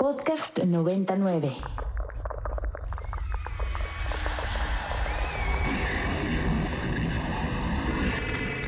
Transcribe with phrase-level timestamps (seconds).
[0.00, 1.56] Podcast 99.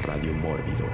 [0.03, 0.87] Radio Mórbido.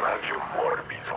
[0.00, 1.14] Radio Mórbido.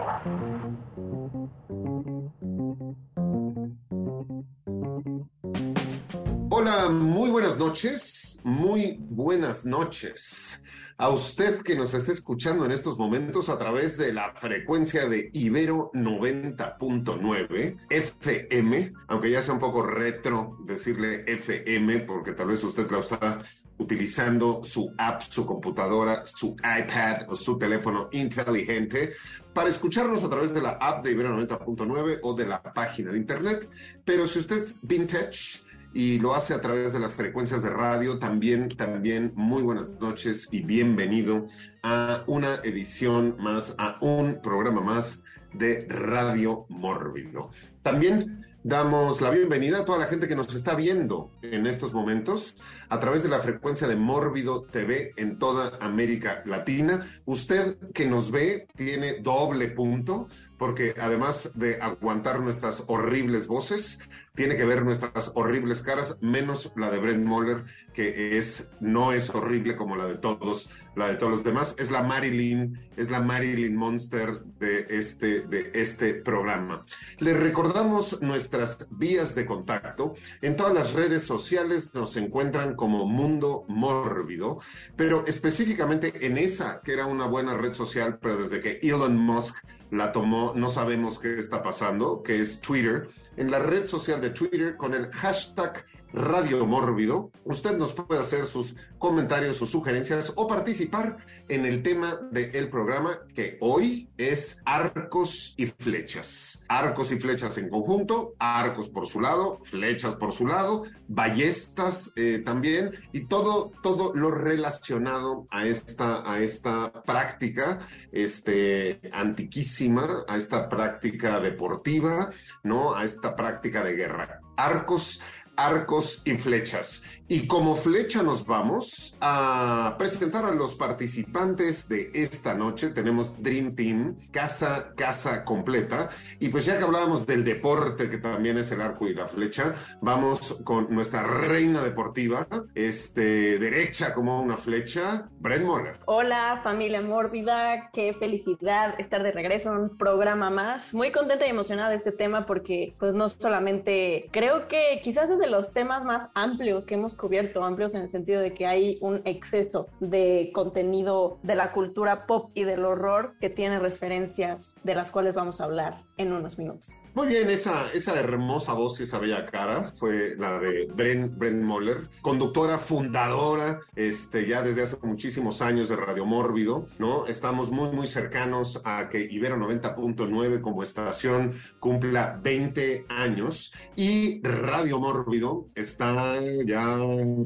[6.50, 10.61] Hola, muy buenas noches, muy buenas noches.
[11.02, 15.32] A usted que nos está escuchando en estos momentos a través de la frecuencia de
[15.34, 22.88] Ibero 90.9 FM, aunque ya sea un poco retro decirle FM, porque tal vez usted
[22.92, 23.40] la está
[23.80, 29.14] utilizando su app, su computadora, su iPad o su teléfono inteligente
[29.56, 33.18] para escucharnos a través de la app de Ibero 90.9 o de la página de
[33.18, 33.68] internet.
[34.06, 38.20] Pero si usted es vintage, y lo hace a través de las frecuencias de radio.
[38.20, 41.46] También, también muy buenas noches y bienvenido
[41.84, 45.22] a una edición más, a un programa más
[45.54, 47.50] de Radio Mórbido.
[47.82, 52.56] También damos la bienvenida a toda la gente que nos está viendo en estos momentos
[52.90, 57.08] a través de la frecuencia de Mórbido TV en toda América Latina.
[57.26, 60.28] Usted que nos ve tiene doble punto
[60.62, 63.98] porque además de aguantar nuestras horribles voces,
[64.36, 69.32] tiene que ver nuestras horribles caras, menos la de Brent Moller, que es, no es
[69.32, 71.74] horrible como la de todos, la de todos los demás.
[71.80, 76.86] Es la Marilyn, es la Marilyn Monster de este, de este programa.
[77.18, 80.14] Le recordamos nuestras vías de contacto.
[80.44, 84.60] En todas las redes sociales nos encuentran como Mundo Mórbido,
[84.96, 89.56] pero específicamente en esa, que era una buena red social, pero desde que Elon Musk
[89.92, 93.08] la tomó, no sabemos qué está pasando, que es Twitter.
[93.38, 98.46] En la red social de Twitter con el hashtag Radio Mórbido, usted nos puede hacer
[98.46, 105.54] sus comentarios, sus sugerencias o participar en el tema del programa que hoy es arcos
[105.58, 106.64] y flechas.
[106.68, 112.42] Arcos y flechas en conjunto, arcos por su lado, flechas por su lado, ballestas eh,
[112.46, 117.80] también y todo, todo lo relacionado a esta, a esta práctica
[118.12, 122.32] este, antiquísima, a esta práctica deportiva,
[122.64, 122.94] ¿no?
[122.94, 124.42] A esta práctica de guerra.
[124.58, 125.22] Arcos
[125.66, 127.04] arcos y flechas.
[127.34, 132.90] Y como flecha nos vamos a presentar a los participantes de esta noche.
[132.90, 136.10] Tenemos Dream Team, casa, casa completa.
[136.42, 139.76] Y pues ya que hablábamos del deporte, que también es el arco y la flecha,
[140.02, 146.00] vamos con nuestra reina deportiva, este, derecha como una flecha, Brent Moller.
[146.08, 150.94] Hola familia mórbida, qué felicidad estar de regreso en un programa más.
[150.94, 155.40] Muy contenta y emocionada de este tema porque pues no solamente creo que quizás es
[155.40, 158.98] de los temas más amplios que hemos cubierto, amplios en el sentido de que hay
[159.00, 164.96] un exceso de contenido de la cultura pop y del horror que tiene referencias de
[164.96, 167.00] las cuales vamos a hablar en unos minutos.
[167.14, 171.64] Muy bien, esa, esa hermosa voz y esa bella cara fue la de Bren, Bren
[171.64, 177.28] Moller, conductora, fundadora, este, ya desde hace muchísimos años de Radio Mórbido, ¿no?
[177.28, 185.00] Estamos muy, muy cercanos a que Ibero 90.9 como estación cumpla 20 años y Radio
[185.00, 186.98] Mórbido está ya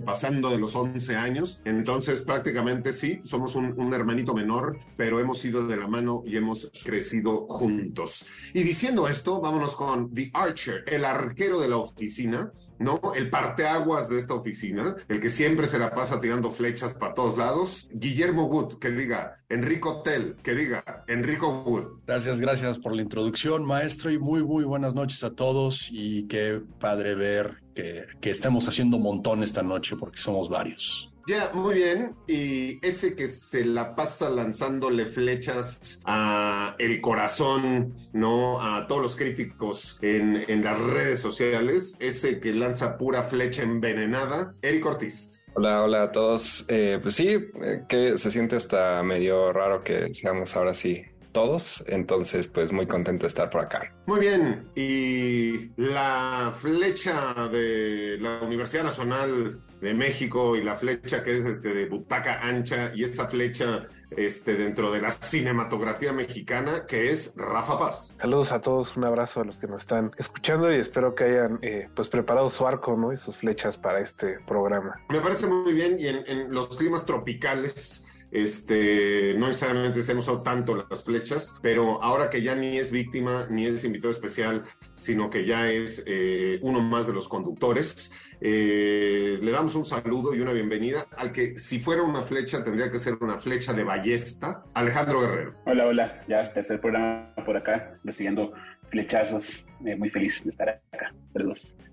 [0.06, 5.44] pasando de los 11 años, entonces prácticamente sí, somos un, un hermanito menor, pero hemos
[5.44, 8.28] ido de la mano y hemos crecido juntos.
[8.54, 13.00] Y diciendo esto, vámonos con The Archer, el arquero de la oficina, ¿no?
[13.16, 17.38] El parteaguas de esta oficina, el que siempre se la pasa tirando flechas para todos
[17.38, 17.88] lados.
[17.94, 22.02] Guillermo Wood, que diga, Enrico Tell, que diga, Enrico Wood.
[22.08, 25.90] Gracias, gracias por la introducción, maestro, y muy, muy buenas noches a todos.
[25.92, 31.15] Y qué padre ver que, que estemos haciendo montón esta noche, porque somos varios.
[31.28, 32.16] Ya, muy bien.
[32.28, 38.62] Y ese que se la pasa lanzándole flechas a el corazón, ¿no?
[38.62, 44.54] A todos los críticos en, en las redes sociales, ese que lanza pura flecha envenenada,
[44.62, 45.44] Eric Ortiz.
[45.56, 46.64] Hola, hola a todos.
[46.68, 51.06] Eh, pues sí, eh, que se siente hasta medio raro que seamos ahora sí
[51.36, 53.94] todos, entonces pues muy contento de estar por acá.
[54.06, 61.38] Muy bien, y la flecha de la Universidad Nacional de México y la flecha que
[61.38, 67.12] es este de butaca ancha y esa flecha este dentro de la cinematografía mexicana que
[67.12, 68.14] es Rafa Paz.
[68.18, 71.60] Saludos a todos, un abrazo a los que nos están escuchando y espero que hayan
[71.62, 73.12] eh, pues preparado su arco ¿no?
[73.12, 75.02] y sus flechas para este programa.
[75.10, 80.18] Me parece muy bien y en, en los climas tropicales este, no necesariamente se han
[80.18, 84.64] usado tanto las flechas, pero ahora que ya ni es víctima ni es invitado especial,
[84.96, 88.12] sino que ya es eh, uno más de los conductores,
[88.42, 92.92] eh, le damos un saludo y una bienvenida al que si fuera una flecha tendría
[92.92, 95.56] que ser una flecha de ballesta, Alejandro Guerrero.
[95.66, 98.54] Hola, hola, ya tercer programa por acá, recibiendo
[98.96, 99.68] flechazos.
[99.86, 101.14] Eh, muy feliz de estar acá.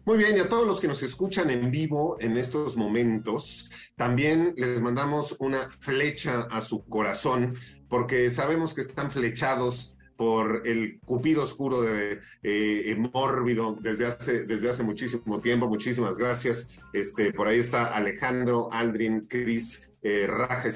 [0.05, 4.55] Muy bien, y a todos los que nos escuchan en vivo en estos momentos, también
[4.57, 7.57] les mandamos una flecha a su corazón,
[7.89, 14.71] porque sabemos que están flechados por el cupido oscuro de eh, Mórbido desde hace, desde
[14.71, 15.67] hace muchísimo tiempo.
[15.67, 16.79] Muchísimas gracias.
[16.93, 20.71] Este, por ahí está Alejandro, Aldrin, Cris, eh, Raje.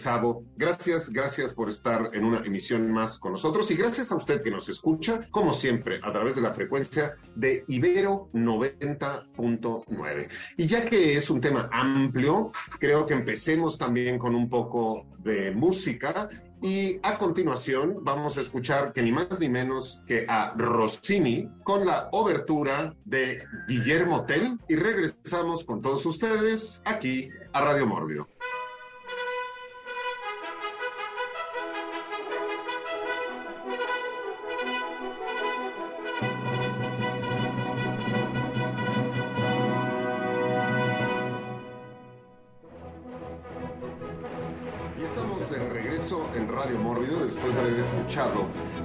[0.57, 4.51] Gracias, gracias por estar en una emisión más con nosotros y gracias a usted que
[4.51, 10.29] nos escucha, como siempre, a través de la frecuencia de Ibero 90.9.
[10.57, 15.51] Y ya que es un tema amplio, creo que empecemos también con un poco de
[15.51, 16.29] música
[16.63, 21.85] y a continuación vamos a escuchar que ni más ni menos que a Rossini con
[21.85, 28.29] la obertura de Guillermo Tell y regresamos con todos ustedes aquí a Radio Mórbido.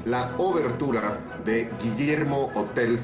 [0.06, 3.00] La obertura de Guillermo Hotel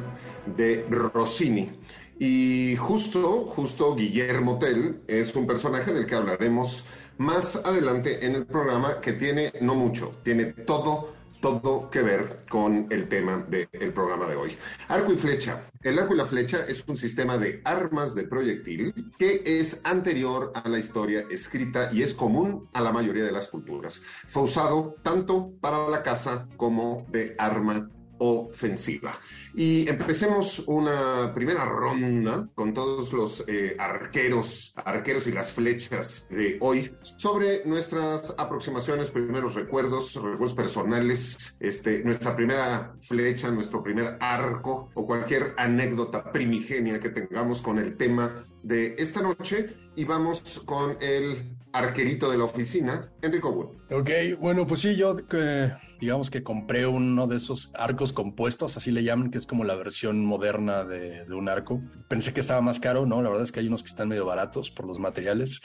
[0.58, 1.72] de Rossini.
[2.20, 6.84] Y justo, justo Guillermo Tell es un personaje del que hablaremos
[7.18, 12.88] más adelante en el programa que tiene no mucho, tiene todo, todo que ver con
[12.90, 14.58] el tema del programa de hoy.
[14.88, 15.70] Arco y flecha.
[15.82, 20.52] El arco y la flecha es un sistema de armas de proyectil que es anterior
[20.56, 24.02] a la historia escrita y es común a la mayoría de las culturas.
[24.26, 29.14] Fue usado tanto para la caza como de arma ofensiva.
[29.56, 36.58] Y empecemos una primera ronda con todos los eh, arqueros, arqueros y las flechas de
[36.62, 44.90] hoy sobre nuestras aproximaciones, primeros recuerdos, recuerdos personales, este, nuestra primera flecha, nuestro primer arco
[44.94, 49.76] o cualquier anécdota primigenia que tengamos con el tema de esta noche.
[49.96, 53.98] Y vamos con el arquerito de la oficina, Enrico Wood.
[54.00, 54.10] Ok,
[54.40, 59.04] bueno, pues sí, yo eh, digamos que compré uno de esos arcos compuestos, así le
[59.04, 61.82] llaman, que es como la versión moderna de, de, un arco.
[62.08, 63.22] Pensé que estaba más caro, ¿no?
[63.22, 65.62] La verdad es que hay unos que están medio baratos por los materiales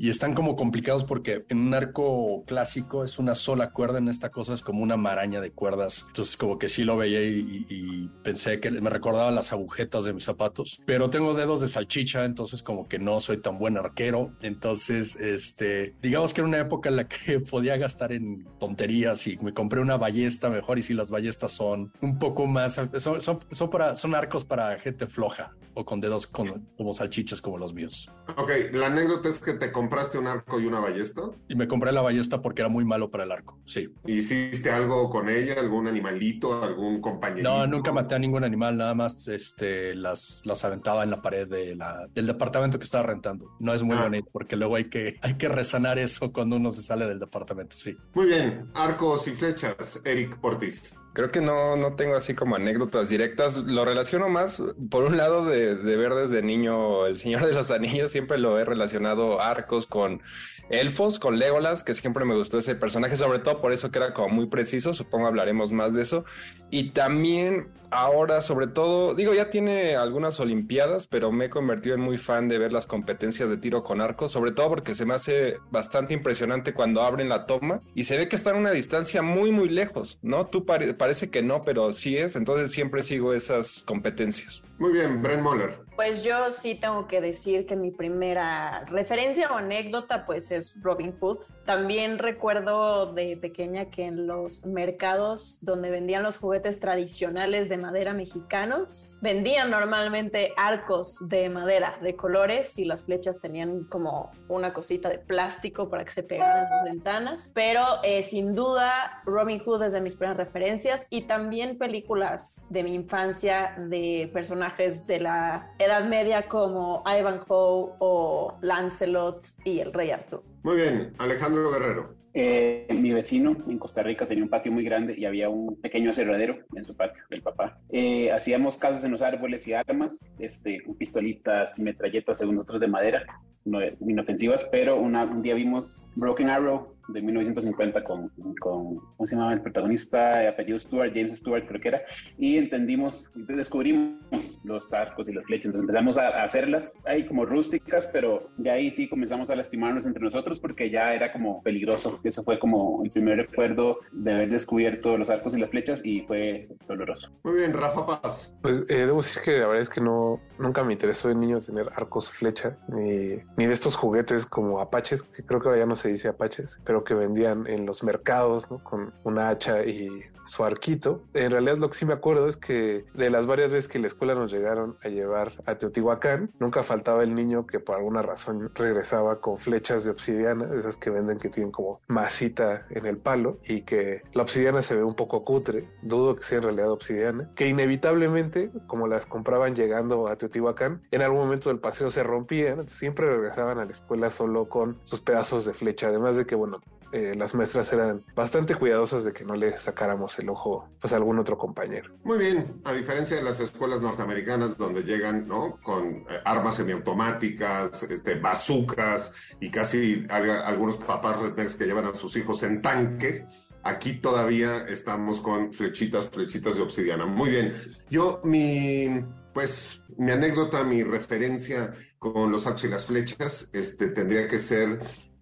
[0.00, 4.30] y están como complicados porque en un arco clásico es una sola cuerda, en esta
[4.30, 6.06] cosa es como una maraña de cuerdas.
[6.08, 10.24] Entonces como que sí lo veía y, pensé que me recordaba las agujetas de mis
[10.24, 14.32] zapatos, pero tengo dedos de salchicha, entonces como que no soy tan buen arquero.
[14.40, 19.36] Entonces, este, digamos que era una época en la que podía gastar en tonterías y
[19.38, 23.38] me compré una ballesta mejor y si las ballestas son un poco más, son, son,
[23.50, 28.10] son, arcos para gente floja o con dedos como salchichas como los míos.
[28.36, 31.22] Ok, la anécdota es que te compraste un arco y una ballesta.
[31.48, 33.92] Y me compré la ballesta porque era muy malo para el arco, sí.
[34.06, 35.54] ¿Hiciste algo con ella?
[35.58, 36.62] ¿Algún animalito?
[36.62, 37.48] ¿Algún compañerito?
[37.48, 41.48] No, nunca maté a ningún animal, nada más este, las, las aventaba en la pared
[41.48, 43.50] de la, del departamento que estaba rentando.
[43.58, 44.02] No es muy ah.
[44.04, 47.76] bonito porque luego hay que, hay que resanar eso cuando uno se sale del departamento,
[47.76, 47.96] sí.
[48.14, 50.99] Muy bien, arcos y flechas, Eric Ortiz.
[51.20, 53.58] Creo que no, no tengo así como anécdotas directas.
[53.58, 57.70] Lo relaciono más, por un lado, de, de, ver desde niño El Señor de los
[57.70, 58.10] Anillos.
[58.10, 60.22] Siempre lo he relacionado arcos con
[60.70, 64.14] elfos, con Legolas, que siempre me gustó ese personaje, sobre todo por eso que era
[64.14, 64.94] como muy preciso.
[64.94, 66.24] Supongo hablaremos más de eso.
[66.70, 72.00] Y también ahora, sobre todo, digo, ya tiene algunas Olimpiadas, pero me he convertido en
[72.00, 75.14] muy fan de ver las competencias de tiro con arco, sobre todo porque se me
[75.14, 79.22] hace bastante impresionante cuando abren la toma y se ve que están a una distancia
[79.22, 80.46] muy, muy lejos, ¿no?
[80.46, 84.62] Tú pare parece que no, pero sí es, entonces siempre sigo esas competencias.
[84.78, 85.78] Muy bien, Brent Moller.
[86.00, 91.12] Pues yo sí tengo que decir que mi primera referencia o anécdota pues es Robin
[91.20, 91.40] Hood.
[91.70, 98.12] También recuerdo de pequeña que en los mercados donde vendían los juguetes tradicionales de madera
[98.12, 105.08] mexicanos, vendían normalmente arcos de madera de colores y las flechas tenían como una cosita
[105.08, 107.52] de plástico para que se pegaran a las ventanas.
[107.54, 112.82] Pero eh, sin duda Robin Hood es de mis primeras referencias y también películas de
[112.82, 120.10] mi infancia de personajes de la Edad Media como Ivanhoe o Lancelot y el Rey
[120.10, 120.49] Arthur.
[120.62, 122.14] Muy bien, Alejandro Guerrero.
[122.32, 126.10] Eh, mi vecino en Costa Rica tenía un patio muy grande y había un pequeño
[126.10, 127.80] aserradero en su patio del papá.
[127.90, 132.86] Eh, hacíamos casas en los árboles y armas, este, pistolitas y metralletas según nosotros de
[132.86, 133.24] madera,
[133.64, 138.28] no, inofensivas, pero una, un día vimos Broken Arrow de 1950 con,
[138.60, 140.48] con ¿cómo se llamaba el protagonista?
[140.48, 142.02] Apellido Stewart, James Stewart creo que era,
[142.38, 148.06] y entendimos, descubrimos los arcos y las flechas, entonces empezamos a, hacerlas ahí como rústicas,
[148.06, 152.18] pero de ahí sí comenzamos a lastimarnos entre nosotros porque ya era como peligroso.
[152.24, 156.22] Eso fue como el primer recuerdo de haber descubierto los arcos y las flechas y
[156.22, 157.28] fue doloroso.
[157.42, 158.54] Muy bien, Rafa Paz.
[158.62, 161.60] Pues eh, debo decir que la verdad es que no, nunca me interesó de niño
[161.60, 165.86] tener arcos flecha, ni, ni de estos juguetes como apaches, que creo que ahora ya
[165.86, 168.82] no se dice apaches, pero que vendían en los mercados, ¿no?
[168.82, 171.22] Con una hacha y su arquito.
[171.34, 174.08] En realidad lo que sí me acuerdo es que de las varias veces que la
[174.08, 178.70] escuela nos llegaron a llevar a Teotihuacán, nunca faltaba el niño que por alguna razón
[178.74, 183.58] regresaba con flechas de obsidiana, esas que venden que tienen como masita en el palo
[183.64, 187.50] y que la obsidiana se ve un poco cutre, dudo que sea en realidad obsidiana,
[187.54, 192.88] que inevitablemente, como las compraban llegando a Teotihuacán, en algún momento del paseo se rompían,
[192.88, 196.80] siempre regresaban a la escuela solo con sus pedazos de flecha, además de que, bueno,
[197.12, 201.16] eh, las maestras eran bastante cuidadosas de que no le sacáramos el ojo pues, a
[201.16, 202.14] algún otro compañero.
[202.22, 205.78] Muy bien, a diferencia de las escuelas norteamericanas donde llegan ¿no?
[205.82, 212.36] con eh, armas semiautomáticas, este, bazucas y casi algunos papás rednecks que llevan a sus
[212.36, 213.44] hijos en tanque,
[213.82, 217.26] aquí todavía estamos con flechitas, flechitas de obsidiana.
[217.26, 217.74] Muy bien,
[218.08, 224.46] yo mi, pues, mi anécdota, mi referencia con los arcos y las flechas, este, tendría
[224.46, 225.00] que ser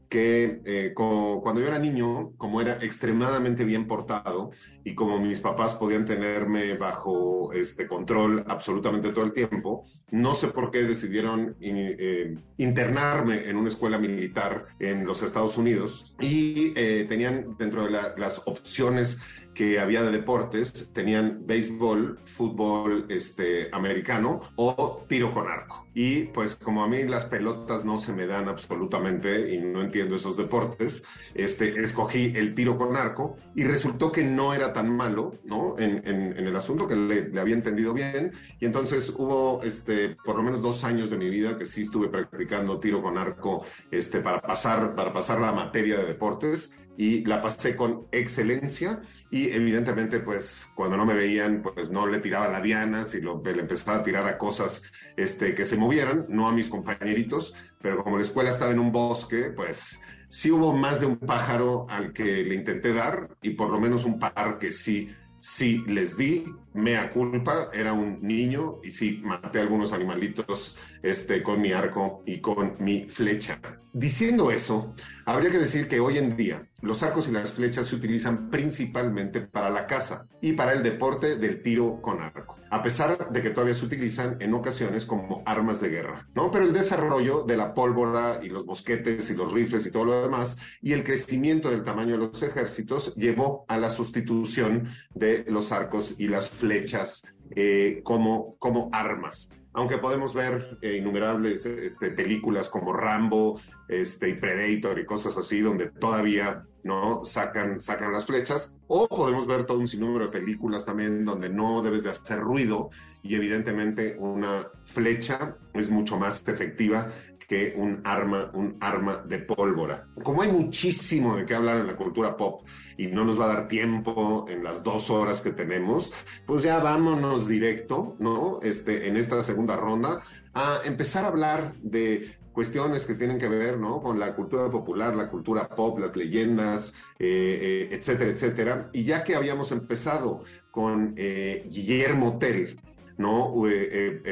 [0.09, 4.51] que eh, cuando yo era niño, como era extremadamente bien portado
[4.83, 10.49] y como mis papás podían tenerme bajo este control absolutamente todo el tiempo, no sé
[10.49, 17.05] por qué decidieron eh, internarme en una escuela militar en los Estados Unidos y eh,
[17.09, 19.19] tenían dentro de las opciones
[19.59, 25.85] que había de deportes tenían béisbol, fútbol este, americano o tiro con arco.
[25.95, 30.15] Y pues como a mí las pelotas no se me dan absolutamente y no entiendo
[30.15, 31.03] esos deportes,
[31.35, 35.75] este, escogí el tiro con arco y resultó que no era tan malo, ¿no?
[35.77, 38.31] En, en, el asunto, que le, le, había entendido bien.
[38.61, 42.07] Y entonces hubo, este, por lo menos dos años de mi vida que sí estuve
[42.07, 47.41] practicando tiro con arco este, para, pasar, para pasar la materia de deportes y la
[47.41, 49.01] pasé con excelencia.
[49.31, 53.41] Y evidentemente pues cuando no me veían pues no le tiraba la diana, si lo,
[53.43, 54.83] le empezaba a tirar a cosas
[55.17, 58.91] este, que se movieran, no a mis compañeritos, pero como la escuela estaba en un
[58.91, 63.71] bosque pues sí hubo más de un pájaro al que le intenté dar y por
[63.71, 65.09] lo menos un par que sí
[65.41, 66.45] sí les di,
[66.75, 72.41] mea culpa, era un niño y sí maté algunos animalitos este, con mi arco y
[72.41, 73.61] con mi flecha.
[73.93, 74.95] Diciendo eso,
[75.25, 79.41] habría que decir que hoy en día los arcos y las flechas se utilizan principalmente
[79.41, 83.51] para la caza y para el deporte del tiro con arco, a pesar de que
[83.51, 86.51] todavía se utilizan en ocasiones como armas de guerra, ¿no?
[86.51, 90.23] Pero el desarrollo de la pólvora y los bosquetes y los rifles y todo lo
[90.23, 95.73] demás y el crecimiento del tamaño de los ejércitos llevó a la sustitución de los
[95.73, 99.53] arcos y las flechas eh, como, como armas.
[99.73, 105.61] Aunque podemos ver eh, innumerables este, películas como Rambo este, y Predator y cosas así,
[105.61, 110.85] donde todavía no sacan, sacan las flechas, o podemos ver todo un sinnúmero de películas
[110.85, 112.91] también donde no debes de hacer ruido
[113.23, 117.09] y evidentemente una flecha es mucho más efectiva
[117.49, 120.07] que un arma, un arma de pólvora.
[120.23, 122.67] Como hay muchísimo de qué hablar en la cultura pop
[122.99, 126.13] y no nos va a dar tiempo en las dos horas que tenemos,
[126.47, 128.61] pues ya vámonos directo, ¿no?
[128.63, 130.21] Este, en esta segunda ronda
[130.53, 134.03] a empezar a hablar de cuestiones que tienen que ver ¿no?
[134.03, 138.91] con la cultura popular, la cultura pop, las leyendas, eh, eh, etcétera, etcétera.
[138.93, 142.81] Y ya que habíamos empezado con eh, Guillermo Tell,
[143.17, 143.55] ¿no?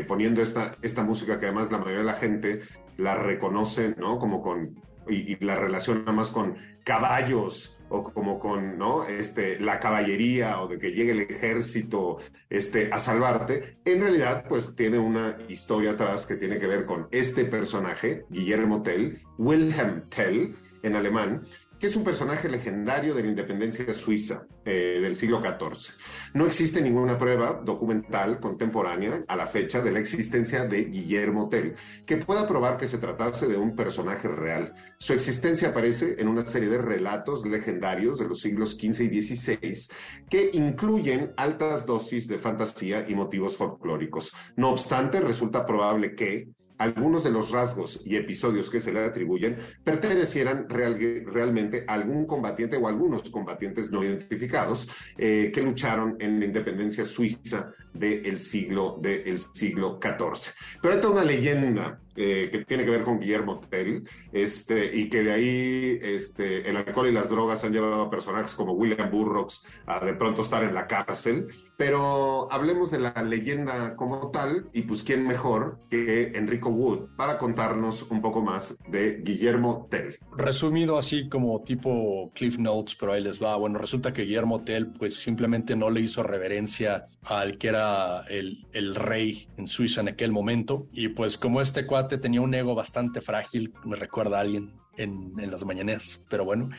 [0.09, 2.63] poniendo esta, esta música que además la mayoría de la gente
[2.97, 4.19] la reconoce, ¿no?
[4.19, 4.75] Como con,
[5.09, 9.05] y, la relaciona más con caballos o como con, ¿no?
[9.05, 12.19] Este, la caballería o de que llegue el ejército,
[12.51, 13.79] este, a salvarte.
[13.85, 18.83] En realidad, pues tiene una historia atrás que tiene que ver con este personaje, Guillermo
[18.83, 21.43] Tell, Wilhelm Tell, en alemán,
[21.79, 25.95] que es un personaje legendario de la independencia suiza eh, del siglo XIV.
[26.35, 31.75] No existe ninguna prueba documental contemporánea a la fecha de la existencia de Guillermo Tell
[32.05, 34.75] que pueda probar que se tratase de un personaje real.
[34.99, 39.89] Su existencia aparece en una serie de relatos legendarios de los siglos XV y XVI
[40.29, 44.33] que incluyen altas dosis de fantasía y motivos folclóricos.
[44.57, 49.57] No obstante, resulta probable que algunos de los rasgos y episodios que se le atribuyen
[49.83, 56.47] pertenecieran realmente a algún combatiente o algunos combatientes no identificados eh, que lucharon en la
[56.47, 60.53] independencia suiza del siglo, del siglo XIV.
[60.81, 65.11] Pero hay toda una leyenda eh, que tiene que ver con Guillermo Tell, este, y
[65.11, 69.11] que de ahí este, el alcohol y las drogas han llevado a personajes como William
[69.11, 71.49] Burroughs a de pronto estar en la cárcel.
[71.77, 77.37] Pero hablemos de la leyenda como tal, y pues quién mejor que Enrico Wood para
[77.37, 80.19] contarnos un poco más de Guillermo Tell.
[80.39, 83.57] Resumido así como tipo Cliff Notes, pero ahí les va.
[83.57, 87.86] Bueno, resulta que Guillermo Tell pues simplemente no le hizo reverencia al que era
[88.29, 90.89] el, rey en Suiza en aquel momento.
[90.93, 95.51] Y pues como este cuate tenía un ego bastante frágil, me recuerda a alguien en,
[95.51, 96.71] las mañaneras, pero bueno,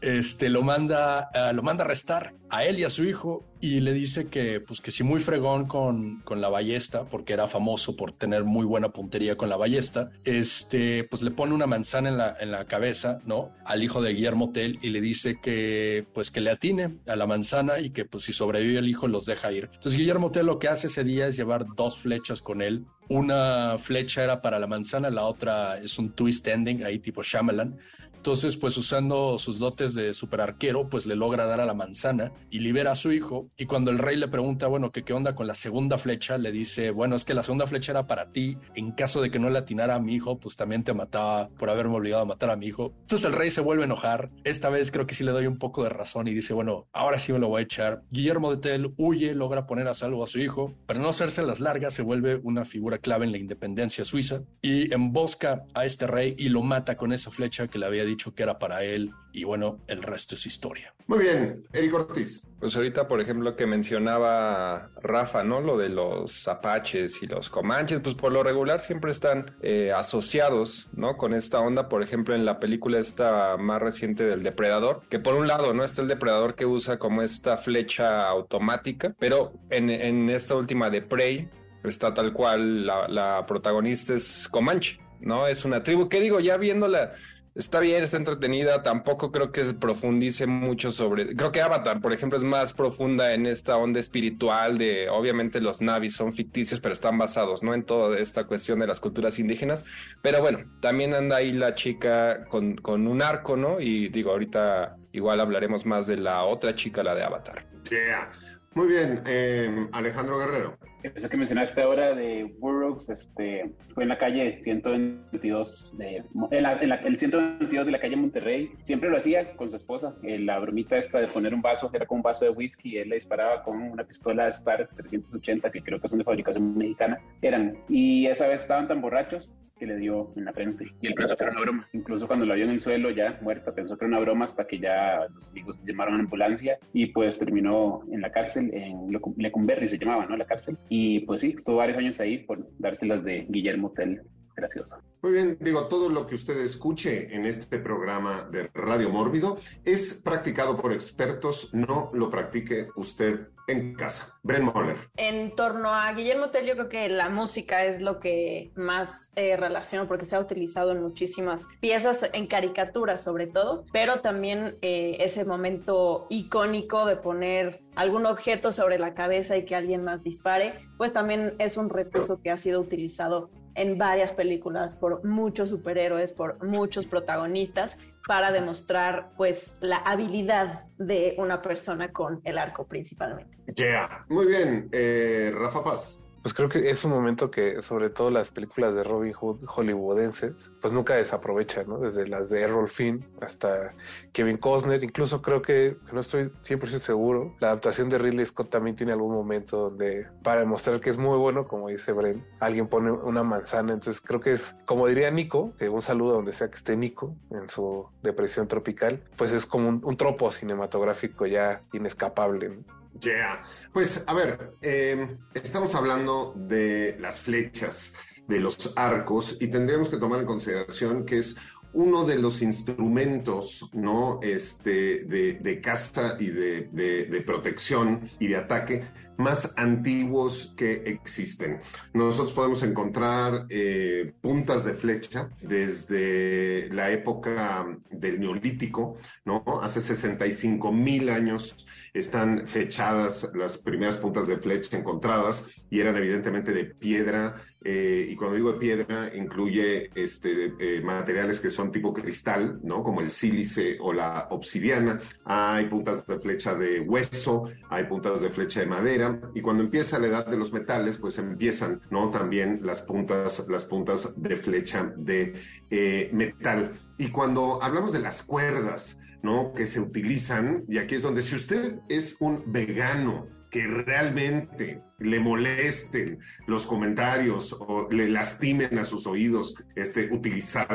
[0.00, 3.80] este lo manda, uh, lo manda a arrestar a él y a su hijo y
[3.80, 7.96] le dice que pues que si muy fregón con, con la ballesta, porque era famoso
[7.96, 12.18] por tener muy buena puntería con la ballesta, este pues le pone una manzana en
[12.18, 13.52] la, en la cabeza, ¿no?
[13.64, 17.26] Al hijo de Guillermo Tell y le dice que pues que le atine a la
[17.26, 19.70] manzana y que pues si sobrevive el hijo los deja ir.
[19.72, 23.78] Entonces Guillermo Tell lo que hace ese día es llevar dos flechas con él una
[23.78, 27.78] flecha era para la manzana, la otra es un twist ending, ahí tipo Shyamalan.
[28.16, 32.32] Entonces, pues usando sus dotes de super arquero, pues le logra dar a la manzana
[32.50, 33.50] y libera a su hijo.
[33.56, 36.38] Y cuando el rey le pregunta, bueno, ¿qué, qué onda con la segunda flecha?
[36.38, 38.58] Le dice, bueno, es que la segunda flecha era para ti.
[38.74, 41.70] En caso de que no le atinara a mi hijo, pues también te mataba por
[41.70, 42.92] haberme obligado a matar a mi hijo.
[43.02, 44.30] Entonces el rey se vuelve a enojar.
[44.44, 47.18] Esta vez creo que sí le doy un poco de razón y dice, bueno, ahora
[47.18, 48.02] sí me lo voy a echar.
[48.10, 50.74] Guillermo de Tell huye, logra poner a salvo a su hijo.
[50.86, 54.92] Para no hacerse las largas, se vuelve una figura clave en la independencia suiza y
[54.92, 58.42] embosca a este rey y lo mata con esa flecha que le había dicho que
[58.42, 60.94] era para él y bueno, el resto es historia.
[61.06, 62.48] Muy bien, Eric Ortiz.
[62.58, 65.60] Pues ahorita, por ejemplo, que mencionaba Rafa, ¿no?
[65.60, 70.88] Lo de los apaches y los comanches, pues por lo regular siempre están eh, asociados,
[70.94, 71.16] ¿no?
[71.16, 75.34] Con esta onda, por ejemplo, en la película esta más reciente del depredador, que por
[75.34, 75.84] un lado, ¿no?
[75.84, 81.02] Está el depredador que usa como esta flecha automática, pero en, en esta última de
[81.02, 81.48] Prey,
[81.84, 85.46] está tal cual, la, la protagonista es Comanche, ¿no?
[85.46, 87.12] Es una tribu que digo, ya viéndola
[87.56, 88.82] está bien, está entretenida.
[88.82, 91.34] Tampoco creo que profundice mucho sobre.
[91.34, 95.08] Creo que Avatar, por ejemplo, es más profunda en esta onda espiritual de.
[95.08, 97.74] Obviamente, los navis son ficticios, pero están basados, ¿no?
[97.74, 99.84] En toda esta cuestión de las culturas indígenas.
[100.22, 103.80] Pero bueno, también anda ahí la chica con, con un arco, ¿no?
[103.80, 107.66] Y digo, ahorita igual hablaremos más de la otra chica, la de Avatar.
[107.90, 108.30] Yeah.
[108.76, 110.76] Muy bien, eh, Alejandro Guerrero.
[111.14, 116.24] Eso que mencionaste ahora de Burroughs, este, fue en la calle 122, de,
[116.60, 118.70] la, el 122 de la calle Monterrey.
[118.82, 120.14] Siempre lo hacía con su esposa.
[120.22, 123.10] Eh, la bromita esta de poner un vaso, era con un vaso de whisky, él
[123.10, 127.18] le disparaba con una pistola Star 380, que creo que son de fabricación mexicana.
[127.42, 127.76] Eran.
[127.88, 130.86] Y esa vez estaban tan borrachos que le dio en la frente.
[131.00, 131.88] Y él pensó que era una broma.
[131.92, 134.66] Incluso cuando la vio en el suelo, ya muerta, pensó que era una broma hasta
[134.66, 139.10] que ya los amigos llamaron a la ambulancia y pues terminó en la cárcel, en
[139.36, 140.36] Lecumberri se llamaba, ¿no?
[140.36, 140.78] La cárcel.
[140.88, 144.22] Y pues sí, estuvo varios años ahí por dárselas de Guillermo Tell.
[144.56, 144.96] Gracioso.
[145.22, 150.14] Muy bien, digo, todo lo que usted escuche en este programa de Radio Mórbido es
[150.14, 154.38] practicado por expertos, no lo practique usted en casa.
[154.42, 154.96] Bren Moller.
[155.16, 159.56] En torno a Guillermo Tell, yo creo que la música es lo que más eh,
[159.56, 165.16] relaciono porque se ha utilizado en muchísimas piezas, en caricaturas sobre todo, pero también eh,
[165.20, 170.80] ese momento icónico de poner algún objeto sobre la cabeza y que alguien más dispare,
[170.96, 176.32] pues también es un recurso que ha sido utilizado en varias películas por muchos superhéroes,
[176.32, 183.56] por muchos protagonistas, para demostrar pues la habilidad de una persona con el arco principalmente.
[183.74, 184.24] Yeah.
[184.28, 186.20] Muy bien, eh, Rafa Paz.
[186.46, 190.70] Pues creo que es un momento que, sobre todo las películas de Robin Hood hollywoodenses,
[190.80, 191.98] pues nunca desaprovechan, ¿no?
[191.98, 193.92] Desde las de Errol Finn hasta
[194.32, 198.94] Kevin Costner, incluso creo que, no estoy 100% seguro, la adaptación de Ridley Scott también
[198.94, 203.10] tiene algún momento donde, para demostrar que es muy bueno, como dice Brent, alguien pone
[203.10, 206.76] una manzana, entonces creo que es, como diría Nico, que un saludo donde sea que
[206.76, 212.84] esté Nico en su depresión tropical, pues es como un, tropo cinematográfico ya inescapable.
[213.20, 213.62] Yeah.
[213.92, 218.14] Pues a ver, eh, estamos hablando de las flechas,
[218.46, 221.56] de los arcos, y tendríamos que tomar en consideración que es
[221.92, 224.38] uno de los instrumentos ¿no?
[224.42, 229.04] este, de, de caza y de, protección y de ataque
[229.36, 231.80] más antiguos que existen.
[232.12, 239.64] Nosotros podemos encontrar eh, puntas de flecha desde la época del Neolítico, ¿no?
[239.82, 246.72] hace 65 mil años están fechadas las primeras puntas de flecha encontradas y eran evidentemente
[246.72, 252.12] de piedra eh, y cuando digo de piedra, incluye este, eh, materiales que son tipo
[252.12, 253.04] cristal, ¿no?
[253.04, 255.20] Como el sílice o la obsidiana.
[255.44, 259.25] Hay puntas de flecha de hueso, hay puntas de flecha de madera.
[259.54, 262.30] Y cuando empieza la edad de los metales, pues empiezan, ¿no?
[262.30, 265.54] También las puntas, las puntas de flecha de
[265.90, 266.92] eh, metal.
[267.18, 269.72] Y cuando hablamos de las cuerdas, ¿no?
[269.72, 275.40] Que se utilizan, y aquí es donde si usted es un vegano, que realmente le
[275.40, 280.88] molesten los comentarios o le lastimen a sus oídos, este, utilizar,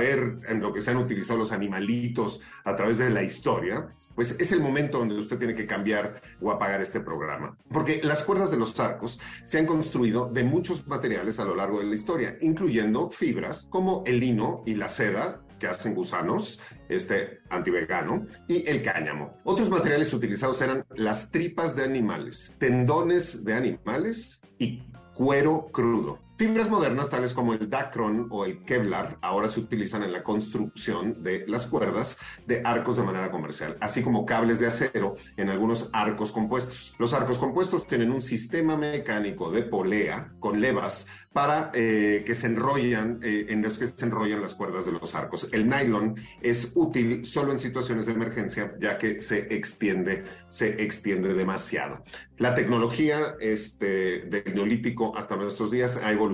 [0.48, 4.52] en lo que se han utilizado los animalitos a través de la historia, pues es
[4.52, 7.58] el momento donde usted tiene que cambiar o apagar este programa.
[7.70, 11.80] Porque las cuerdas de los arcos se han construido de muchos materiales a lo largo
[11.80, 17.40] de la historia, incluyendo fibras como el lino y la seda, que hacen gusanos, este
[17.50, 19.38] antivegano, y el cáñamo.
[19.44, 24.82] Otros materiales utilizados eran las tripas de animales, tendones de animales y
[25.14, 26.18] cuero crudo.
[26.42, 31.22] Fibras modernas tales como el Dacron o el Kevlar ahora se utilizan en la construcción
[31.22, 35.92] de las cuerdas de arcos de manera comercial, así como cables de acero en algunos
[35.94, 36.96] arcos compuestos.
[36.98, 42.48] Los arcos compuestos tienen un sistema mecánico de polea con levas para eh, que se
[42.48, 45.48] enrollan, eh, en los que se enrollan las cuerdas de los arcos.
[45.52, 51.34] El nylon es útil solo en situaciones de emergencia, ya que se extiende, se extiende
[51.34, 52.04] demasiado.
[52.38, 56.31] La tecnología este, del neolítico hasta nuestros días ha evolucionado,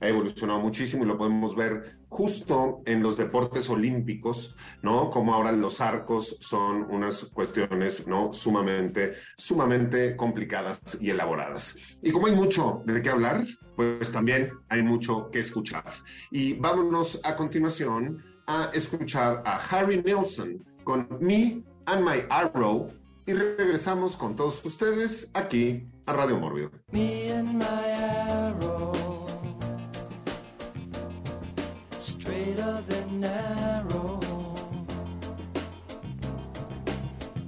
[0.00, 5.10] ha evolucionado muchísimo y lo podemos ver justo en los deportes olímpicos, ¿no?
[5.10, 8.32] Como ahora los arcos son unas cuestiones, ¿no?
[8.32, 11.76] Sumamente, sumamente complicadas y elaboradas.
[12.02, 13.44] Y como hay mucho de qué hablar,
[13.76, 15.84] pues también hay mucho que escuchar.
[16.30, 22.90] Y vámonos a continuación a escuchar a Harry Nelson con Me and My Arrow
[23.26, 26.70] y regresamos con todos ustedes aquí a Radio Mórbido.
[26.90, 28.92] Me and my arrow,
[32.58, 34.20] straighter than arrow.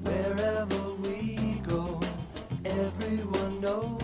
[0.02, 2.00] Wherever we go,
[2.64, 3.99] everyone knows